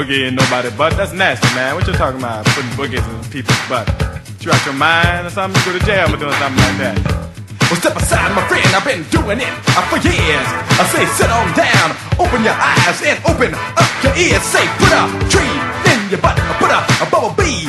Boogie 0.06 0.28
in 0.28 0.34
nobody's 0.34 0.72
butt. 0.72 0.96
That's 0.96 1.12
nasty, 1.12 1.46
man. 1.54 1.74
What 1.74 1.86
you 1.86 1.92
talking 1.92 2.20
about? 2.20 2.46
Putting 2.46 2.70
boogies 2.78 3.02
in 3.10 3.30
people's 3.30 3.58
butt. 3.68 3.86
You 4.40 4.52
out 4.52 4.64
your 4.64 4.74
mind 4.74 5.26
or 5.26 5.30
something? 5.30 5.58
You 5.66 5.72
go 5.72 5.78
to 5.78 5.84
jail 5.84 6.08
for 6.08 6.16
doing 6.16 6.32
something 6.34 6.62
like 6.62 6.78
that. 6.78 7.26
Well, 7.66 7.80
step 7.80 7.96
aside, 7.96 8.30
my 8.34 8.46
friend. 8.46 8.66
I've 8.70 8.86
been 8.86 9.02
doing 9.10 9.40
it 9.42 9.50
uh, 9.74 9.82
for 9.90 9.98
years. 9.98 10.48
I 10.78 10.86
say, 10.94 11.04
sit 11.18 11.30
on 11.30 11.50
down, 11.58 11.98
open 12.22 12.44
your 12.46 12.54
eyes 12.54 13.02
and 13.02 13.18
open 13.26 13.54
up 13.54 13.90
your 14.04 14.14
ears. 14.14 14.42
Say, 14.42 14.62
put 14.78 14.94
a 14.94 15.02
tree 15.26 15.56
in 15.90 15.98
your 16.10 16.22
butt, 16.22 16.38
put 16.62 16.70
a, 16.70 16.78
a 17.02 17.06
bubble 17.10 17.34
bee 17.34 17.66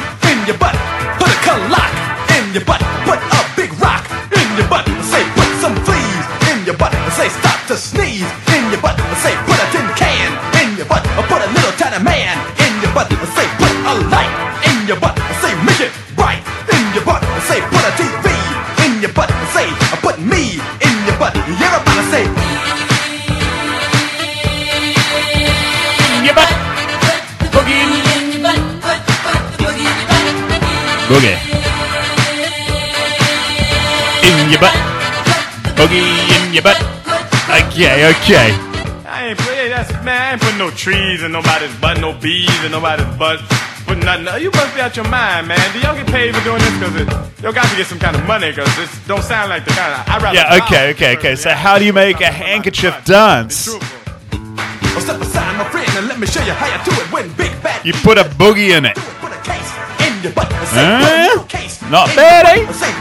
your 34.57 34.69
butt. 34.69 34.73
Boogie 35.77 36.01
in 36.35 36.53
your 36.53 36.63
butt. 36.63 36.77
Okay, 37.47 38.09
okay. 38.09 38.49
I 39.05 39.29
ain't 39.29 39.37
put, 39.37 39.53
hey, 39.53 39.69
that's, 39.69 39.91
man, 40.03 40.21
I 40.21 40.31
ain't 40.33 40.41
putting 40.41 40.57
no 40.57 40.69
trees 40.71 41.23
in 41.23 41.31
nobody's 41.31 41.73
butt, 41.79 41.99
no 41.99 42.13
bees 42.13 42.63
in 42.63 42.71
nobody's 42.71 43.05
butt. 43.17 43.39
Putting 43.85 44.03
nothing. 44.03 44.41
You 44.41 44.51
must 44.51 44.75
be 44.75 44.81
out 44.81 44.95
your 44.95 45.07
mind, 45.07 45.47
man. 45.47 45.59
Do 45.73 45.79
y'all 45.79 45.95
get 45.95 46.07
paid 46.07 46.35
for 46.35 46.43
doing 46.43 46.59
this? 46.59 46.73
Because 46.77 46.95
it, 47.01 47.07
y'all 47.41 47.53
got 47.53 47.69
to 47.69 47.77
get 47.77 47.87
some 47.87 47.99
kind 47.99 48.15
of 48.15 48.25
money. 48.25 48.49
Because 48.49 48.75
this 48.75 48.91
don't 49.07 49.23
sound 49.23 49.49
like 49.49 49.63
the 49.63 49.71
kind 49.71 49.93
of. 49.93 50.09
I 50.09 50.17
rather. 50.17 50.35
Yeah, 50.35 50.59
okay, 50.63 50.91
okay, 50.91 51.17
okay. 51.17 51.35
So 51.35 51.51
how 51.51 51.77
do 51.77 51.85
you 51.85 51.93
make 51.93 52.19
a 52.19 52.31
handkerchief 52.31 53.05
dance? 53.05 53.69
well, 53.69 53.79
step 54.99 55.21
aside, 55.21 55.57
my 55.57 55.69
friend, 55.69 55.89
and 55.95 56.07
let 56.07 56.19
me 56.19 56.27
show 56.27 56.43
you 56.43 56.51
how 56.51 56.67
you 56.67 56.83
do 56.83 56.91
it 56.99 57.11
when 57.13 57.31
big 57.33 57.51
fat 57.61 57.85
You 57.85 57.93
put 57.93 58.17
a 58.17 58.23
boogie 58.23 58.75
in 58.75 58.83
it. 58.83 58.97
in 58.97 60.23
your 60.23 60.33
butt. 60.33 60.47
Huh? 60.51 61.43
put 61.43 61.89
Not 61.89 62.07
bad, 62.15 62.57
eh? 62.57 62.96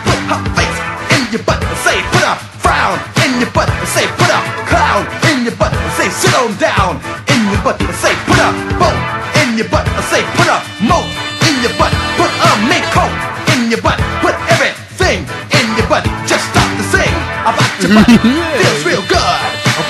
In. 3.86 3.92
Say, 3.94 4.06
put 4.18 4.30
a 4.30 4.40
clown 4.66 5.06
in 5.30 5.44
your 5.44 5.56
butt. 5.56 5.72
Say, 5.96 6.08
sit 6.10 6.34
on 6.34 6.50
down 6.58 6.98
in 7.30 7.40
your 7.50 7.62
butt. 7.62 7.78
Say, 8.02 8.14
put 8.26 8.38
a 8.38 8.50
boat 8.78 8.98
in 9.42 9.56
your 9.58 9.68
butt. 9.68 9.86
Say, 10.10 10.22
put 10.34 10.48
a 10.48 10.58
moat 10.82 11.06
in 11.46 11.54
your 11.62 11.72
butt. 11.78 11.92
Put 12.18 12.30
a 12.30 12.50
mink 12.66 12.84
coat 12.90 13.14
in 13.54 13.70
your 13.70 13.80
butt. 13.82 13.98
Put 14.20 14.34
everything 14.50 15.22
in 15.54 15.66
your 15.78 15.86
butt. 15.88 16.04
Just 16.26 16.50
stop 16.50 16.68
to 16.76 16.84
sing 16.90 17.14
about 17.46 17.70
your 17.80 17.94
butt. 17.94 18.08
Feels 18.60 18.82
real 18.84 19.04
good 19.06 19.40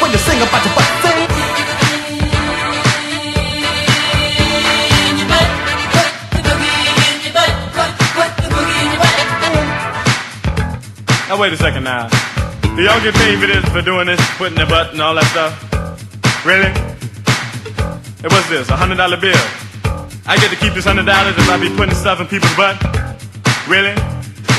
when 0.01 0.13
you 0.13 0.19
sing 0.19 0.41
about 0.43 0.65
your 0.65 0.75
butt. 0.75 0.89
Sing. 1.03 1.25
Now 11.29 11.41
wait 11.41 11.53
a 11.53 11.57
second 11.57 11.83
now. 11.83 12.36
Do 12.77 12.85
y'all 12.85 13.01
get 13.01 13.17
paid 13.17 13.41
for 13.41 13.49
this, 13.49 13.65
for 13.73 13.81
doing 13.81 14.05
this, 14.05 14.21
putting 14.37 14.61
the 14.61 14.69
butt 14.69 14.93
and 14.93 15.01
all 15.01 15.17
that 15.17 15.25
stuff? 15.33 15.57
Really? 16.45 16.69
Hey, 18.21 18.29
what's 18.29 18.53
this? 18.53 18.69
A 18.69 18.77
hundred 18.77 19.01
dollar 19.01 19.17
bill? 19.17 19.33
I 20.29 20.37
get 20.37 20.53
to 20.53 20.61
keep 20.61 20.77
this 20.77 20.85
hundred 20.85 21.09
dollars 21.09 21.33
if 21.41 21.49
I 21.49 21.57
be 21.57 21.73
putting 21.73 21.97
stuff 21.97 22.21
in 22.21 22.29
people's 22.29 22.53
butt? 22.53 22.77
Really? 23.65 23.97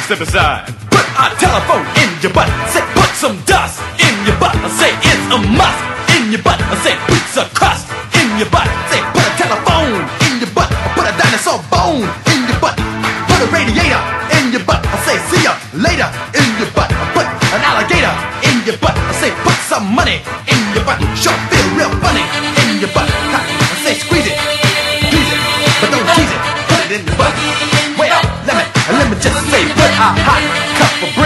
Step 0.09 0.17
aside. 0.17 0.65
Put 0.89 1.05
a 1.13 1.29
telephone 1.37 1.85
in 2.01 2.09
your 2.25 2.33
butt. 2.33 2.49
Say 2.73 2.81
put 2.97 3.13
some 3.13 3.37
dust 3.45 3.77
in 4.01 4.13
your 4.25 4.33
butt. 4.41 4.57
I 4.65 4.69
say 4.73 4.89
it's 4.97 5.25
a 5.29 5.37
must 5.53 5.77
in 6.17 6.33
your 6.33 6.41
butt. 6.41 6.57
I 6.57 6.73
say 6.81 6.97
pizza 7.05 7.45
crust 7.53 7.85
in 8.17 8.33
your 8.41 8.49
butt. 8.49 8.65
Say 8.89 8.97
put 9.13 9.29
a 9.29 9.33
telephone 9.37 10.09
in 10.25 10.41
your 10.41 10.49
butt. 10.57 10.73
I 10.73 10.89
put 10.97 11.05
a 11.05 11.13
dinosaur 11.21 11.61
bone 11.69 12.09
in 12.33 12.49
your 12.49 12.57
butt. 12.57 12.81
Put 13.29 13.45
a 13.45 13.47
radiator 13.53 14.01
in 14.41 14.57
your 14.57 14.65
butt. 14.65 14.81
I 14.89 14.97
say 15.05 15.21
see 15.29 15.45
ya 15.45 15.53
later 15.77 16.09
an 18.03 18.17
in 18.45 18.57
your 18.65 18.77
butt. 18.77 18.95
I 18.95 19.13
say 19.17 19.29
put 19.41 19.57
some 19.65 19.85
money 19.93 20.21
in 20.49 20.59
your 20.75 20.83
butt. 20.85 20.99
Sure 21.17 21.33
feel 21.49 21.67
real 21.77 21.91
funny 22.03 22.25
in 22.65 22.81
your 22.81 22.91
butt. 22.93 23.07
Ha, 23.09 23.39
I 23.41 23.75
say 23.81 23.93
squeeze 23.97 24.27
it, 24.27 24.37
squeeze 25.07 25.31
it, 25.33 25.39
but 25.81 25.89
don't 25.93 26.07
tease 26.13 26.33
it. 26.33 26.41
Put 26.69 26.79
it 26.85 26.91
in 26.99 27.01
your 27.07 27.17
butt. 27.17 27.33
Wait 27.97 28.11
up, 28.13 28.25
let 28.45 28.55
me, 28.59 28.63
let 28.93 29.05
me 29.09 29.15
just 29.17 29.39
say 29.49 29.63
put 29.73 29.89
a 29.89 30.09
hot 30.21 30.43
cup 30.77 30.93
of 31.01 31.16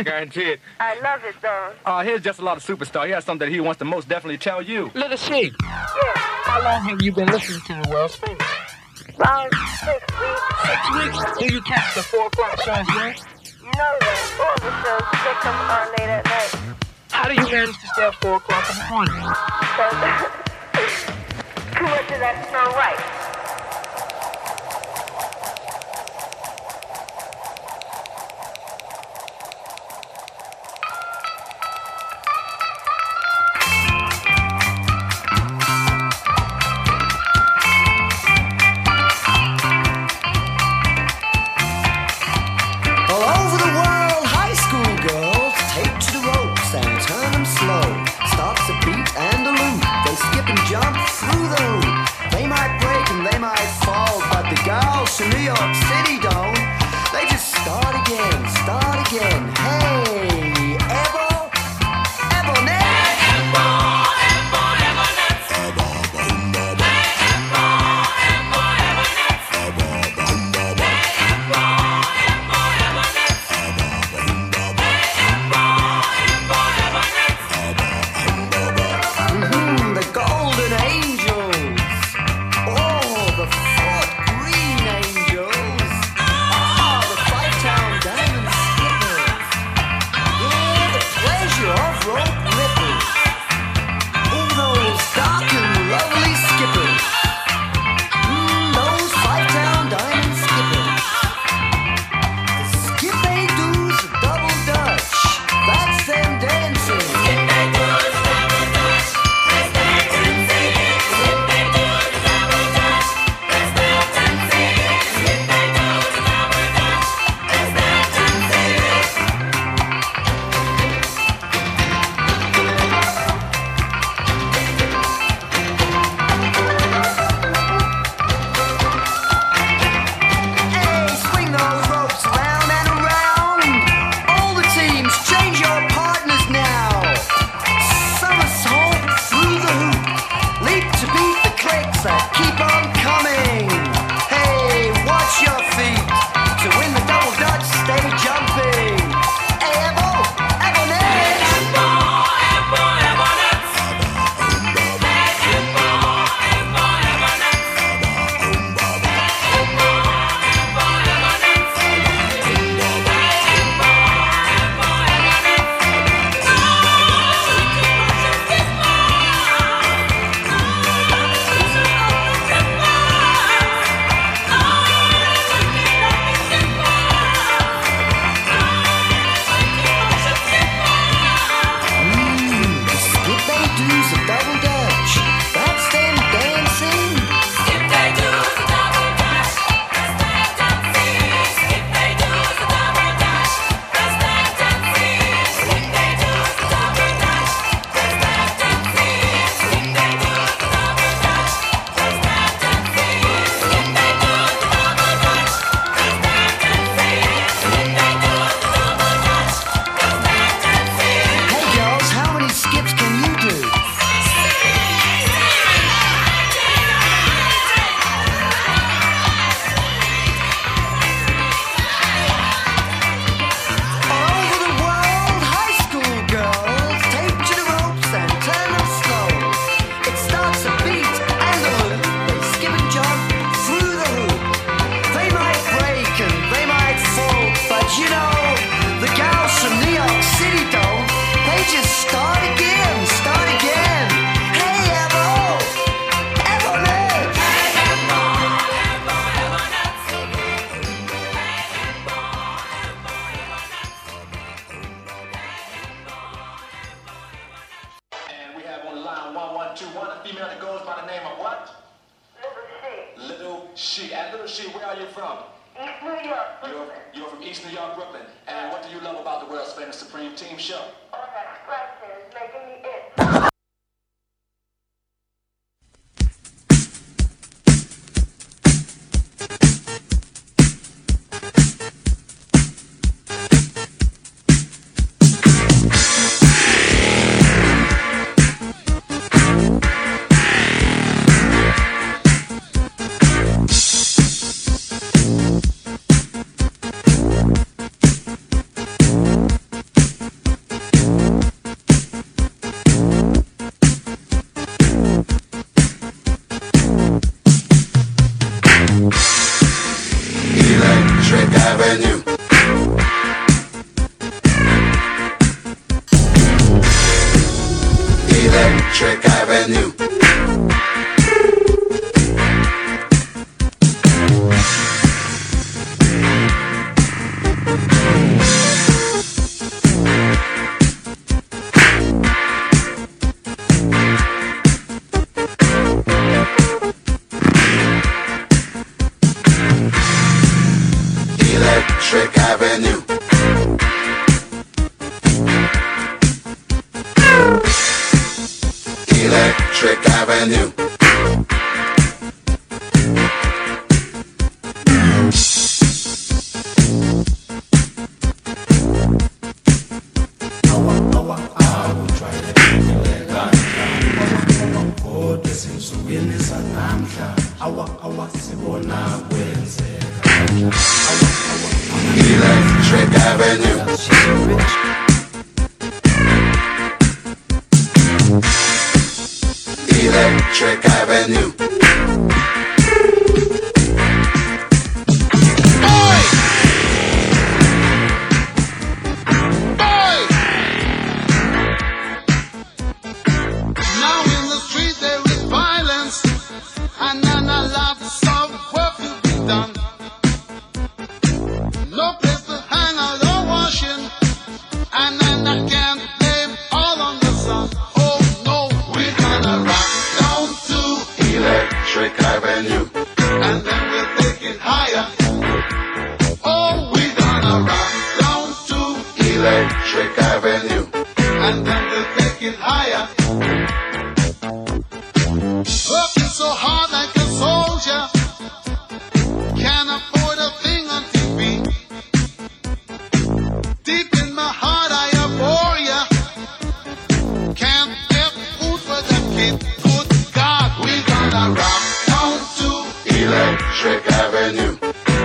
I 0.00 0.02
guarantee 0.02 0.42
it. 0.52 0.60
I 0.80 0.98
love 1.00 1.22
it, 1.24 1.34
though. 1.42 1.72
Uh, 1.84 2.02
here's 2.02 2.22
just 2.22 2.38
a 2.40 2.44
lot 2.44 2.56
of 2.56 2.64
superstar. 2.64 3.04
He 3.06 3.12
has 3.12 3.24
something 3.24 3.46
that 3.48 3.52
he 3.54 3.60
wants 3.60 3.78
to 3.80 3.84
most 3.84 4.08
definitely 4.08 4.38
tell 4.38 4.62
you. 4.62 4.90
Little 4.94 5.16
She. 5.16 5.52
Yeah. 5.62 5.86
How 6.44 6.62
long 6.62 6.88
have 6.88 7.02
you 7.02 7.12
been 7.12 7.26
listening 7.28 7.60
to 7.66 7.82
the 7.82 7.90
world's 7.90 8.16
famous? 8.16 8.42
About 9.16 9.52
six 9.84 10.00
weeks. 10.18 10.42
Six 10.64 10.80
weeks. 10.96 11.38
Do 11.38 11.54
you 11.54 11.60
catch 11.62 11.94
the 11.94 12.02
four 12.02 12.26
o'clock 12.26 12.56
shows 12.62 12.88
yet? 12.96 13.22
You 13.60 13.66
know 13.66 13.92
that. 14.00 14.18
All 14.40 14.56
the 14.64 14.72
shows, 14.80 15.04
they 15.20 15.34
come 15.44 15.60
on 15.68 15.88
late 15.92 16.08
at 16.08 16.24
night. 16.24 16.76
How 17.10 17.28
do 17.28 17.34
you 17.34 17.42
manage 17.52 17.78
to 17.78 17.86
stay 17.88 18.04
up 18.04 18.14
four 18.14 18.36
o'clock 18.36 18.64
in 18.70 18.78
the 18.78 18.88
morning? 18.88 19.14
Because 19.60 19.96
Too 21.76 21.84
much 21.84 22.10
of 22.10 22.18
that's 22.20 22.52
not 22.52 22.74
right. 22.74 23.19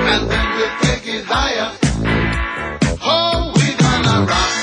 and 0.08 0.30
then 0.30 0.48
we 0.58 0.64
take 0.86 1.08
it 1.16 1.26
higher. 1.26 1.72
Oh, 3.02 3.52
we 3.56 3.68
gonna 3.76 4.26
rock 4.26 4.54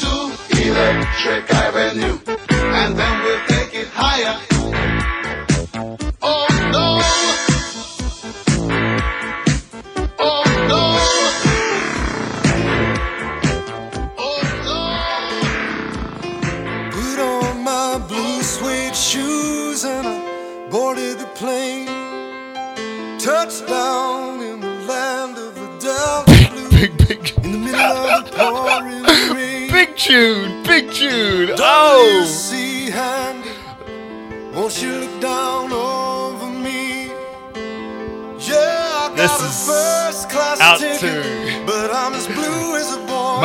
to 0.00 0.68
electric. 0.68 1.55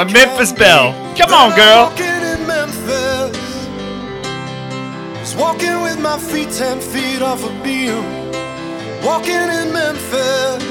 My 0.02 0.12
Memphis 0.12 0.52
Belle. 0.52 0.94
Come 1.16 1.32
on, 1.32 1.56
girl. 1.56 1.94
just 5.20 5.38
walking 5.38 5.80
with 5.84 6.00
my 6.00 6.18
feet 6.18 6.50
ten 6.50 6.80
feet 6.80 7.22
off 7.22 7.44
a 7.44 7.52
beam. 7.62 8.02
Walking 9.04 9.48
in 9.60 9.72
Memphis. 9.72 10.64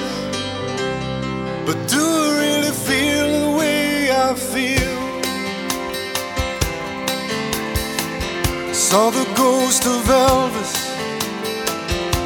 But 1.64 1.78
do 1.86 2.02
I 2.02 2.30
really 2.42 2.72
feel 2.72 3.28
the 3.38 3.50
way 3.56 4.10
I 4.10 4.34
feel? 4.34 4.98
Saw 8.74 9.10
the 9.10 9.26
ghost 9.36 9.86
of 9.86 10.02
Elvis 10.10 10.74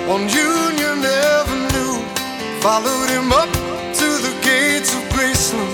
on 0.08 0.20
Union 0.22 1.04
Avenue. 1.04 2.00
Followed 2.62 3.10
him 3.10 3.30
up 3.30 3.52
to 4.00 4.08
the 4.26 4.32
gates 4.40 4.94
of 4.94 5.02
Graceland. 5.12 5.73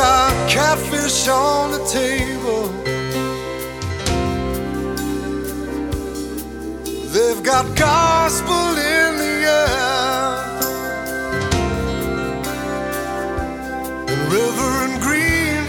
got 0.00 0.32
catfish 0.48 1.28
on 1.28 1.72
the 1.72 1.82
table. 2.00 2.62
They've 7.14 7.42
got 7.42 7.64
gospel 7.76 8.64
in 8.96 9.10
the 9.22 9.34
air. 9.60 10.38
And 14.10 14.22
Reverend 14.32 14.96
Green, 15.06 15.62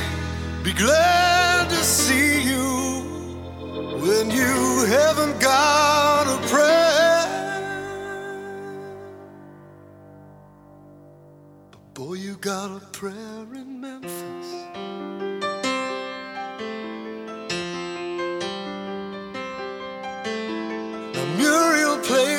be 0.64 0.72
glad 0.86 1.70
to 1.70 1.82
see 1.84 2.41
you 2.52 2.70
when 4.06 4.32
you 4.32 4.86
haven't 4.95 5.38
got 5.41 6.24
a 6.36 6.38
prayer. 6.48 7.26
But 11.72 11.84
boy, 11.94 12.14
you 12.14 12.38
got 12.38 12.70
a 12.82 12.86
prayer 12.99 13.45
in 13.62 13.70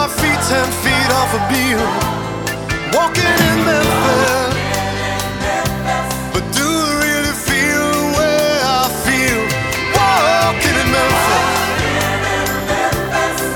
my 0.00 0.08
feet 0.08 0.40
ten 0.48 0.68
feet 0.82 1.10
off 1.12 1.30
a 1.34 1.40
beam, 1.52 1.78
walking 2.96 3.36
in 3.48 3.56
Memphis. 3.68 4.54
But 6.32 6.44
do 6.56 6.64
I 6.64 6.92
really 7.04 7.34
feel 7.48 7.84
the 7.98 8.06
way 8.16 8.48
I 8.78 8.82
feel? 9.04 9.40
Walking 9.98 10.76
in 10.82 10.88
Memphis. 10.96 11.48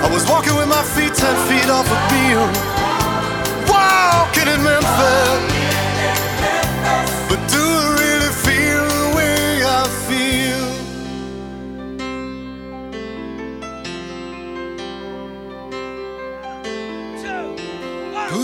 I 0.05 0.09
was 0.13 0.25
walking 0.29 0.55
with 0.59 0.69
my 0.69 0.85
feet 0.95 1.15
ten 1.15 1.35
feet 1.49 1.69
off 1.77 1.89
a 1.97 1.99
beam, 2.13 2.41
walking 3.73 4.49
in 4.55 4.61
Memphis. 4.63 5.54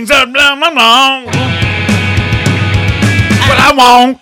things 0.00 0.10
up 0.10 0.32
down 0.32 0.58
my 0.58 0.70
mom. 0.70 1.26
But 3.44 3.58
I 3.60 3.70
won't. 3.76 4.18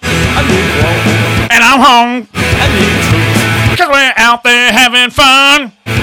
And 1.52 1.62
I'm 1.62 1.78
home. 1.78 2.26
Cause 3.76 3.88
we're 3.88 4.12
out 4.16 4.42
there 4.42 4.72
having 4.72 5.10
fun. 5.10 5.72
We're 5.86 6.02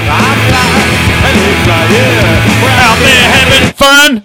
out 2.80 3.00
there 3.04 3.28
having 3.36 3.74
fun. 3.74 4.24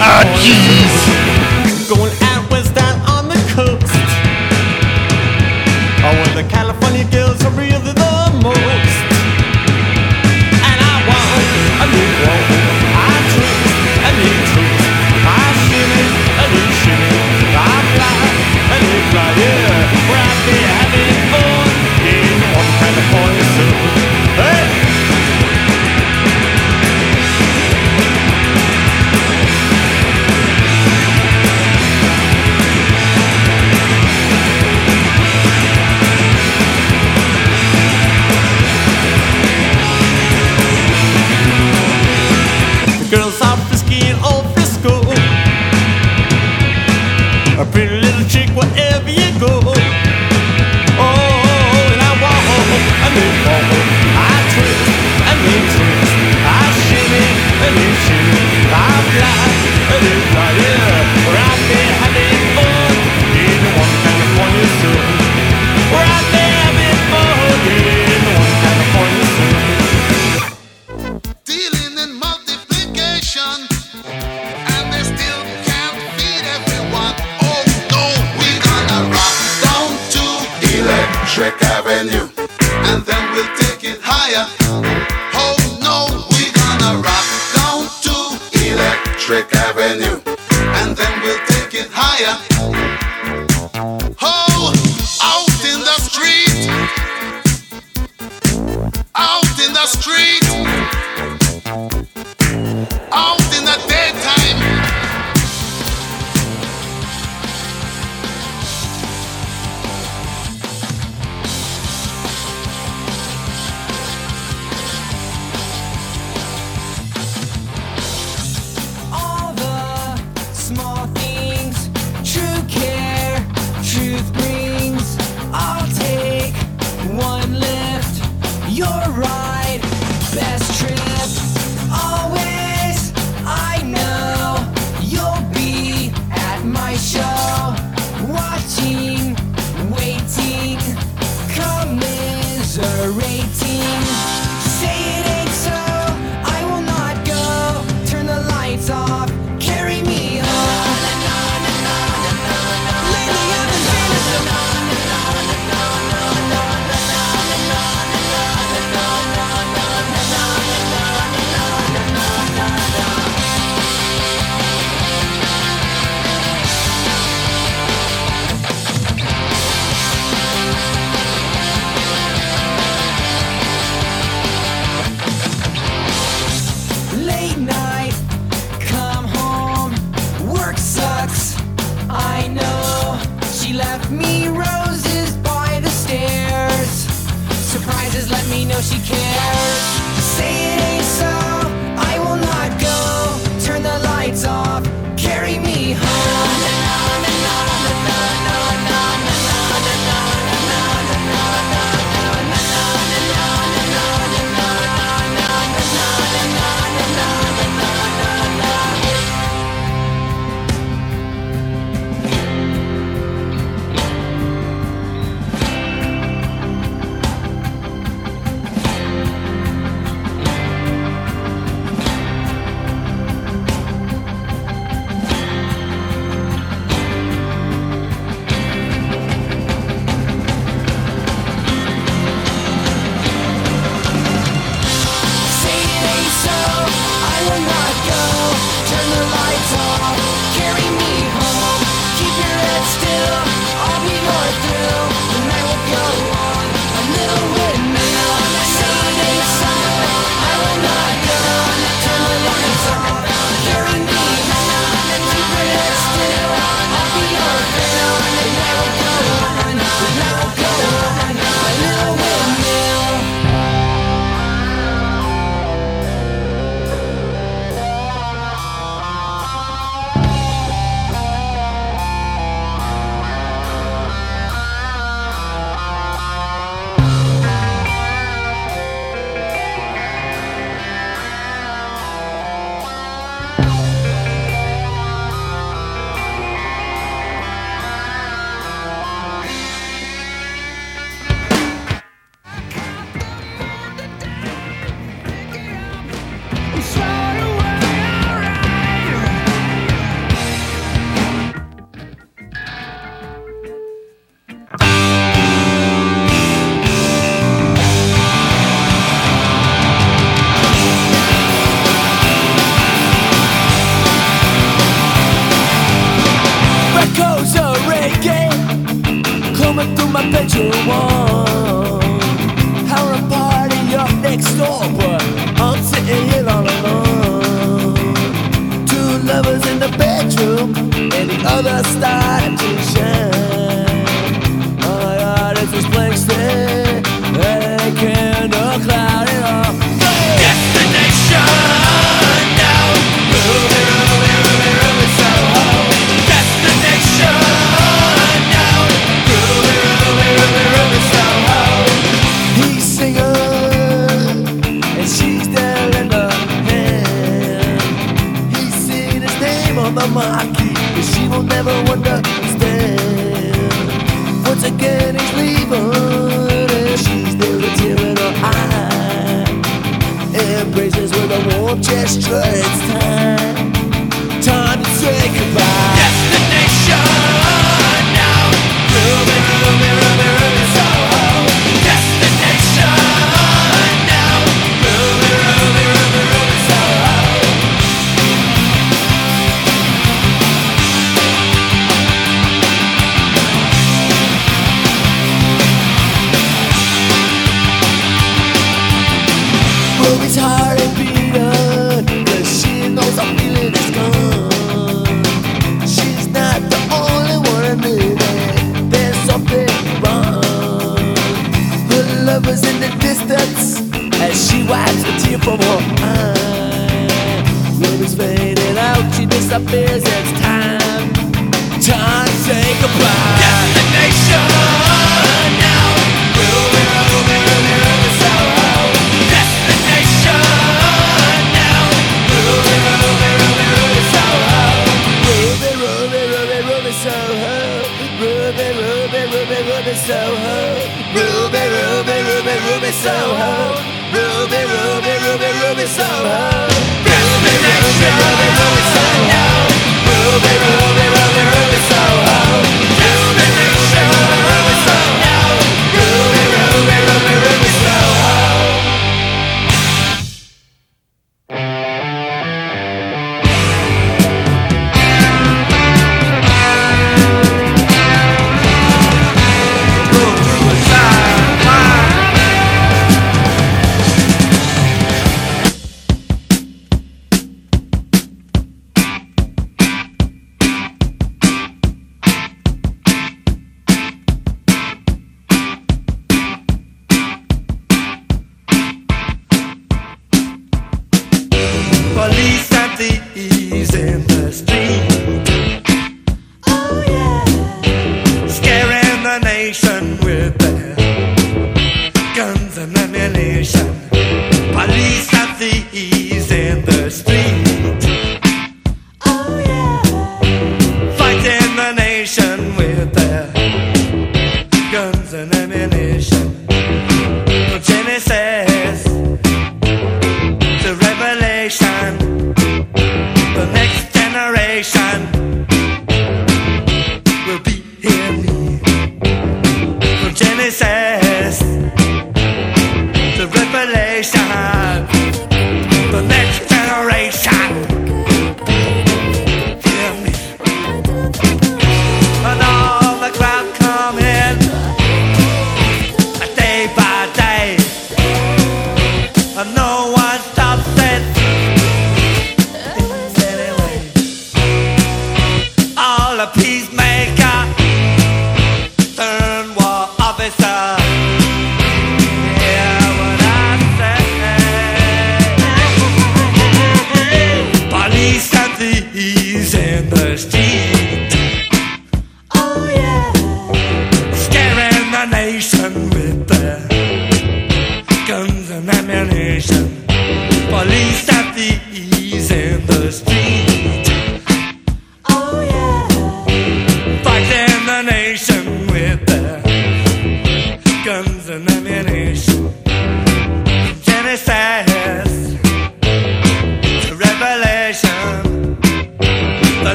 Ah, 0.00 0.22
oh, 0.24 0.38
jeez. 0.40 0.91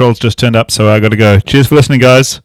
controls 0.00 0.18
just 0.18 0.38
turned 0.38 0.56
up, 0.56 0.70
so 0.70 0.88
I 0.88 0.98
got 0.98 1.10
to 1.10 1.16
go. 1.16 1.38
Cheers 1.40 1.66
for 1.66 1.74
listening, 1.74 2.00
guys. 2.00 2.40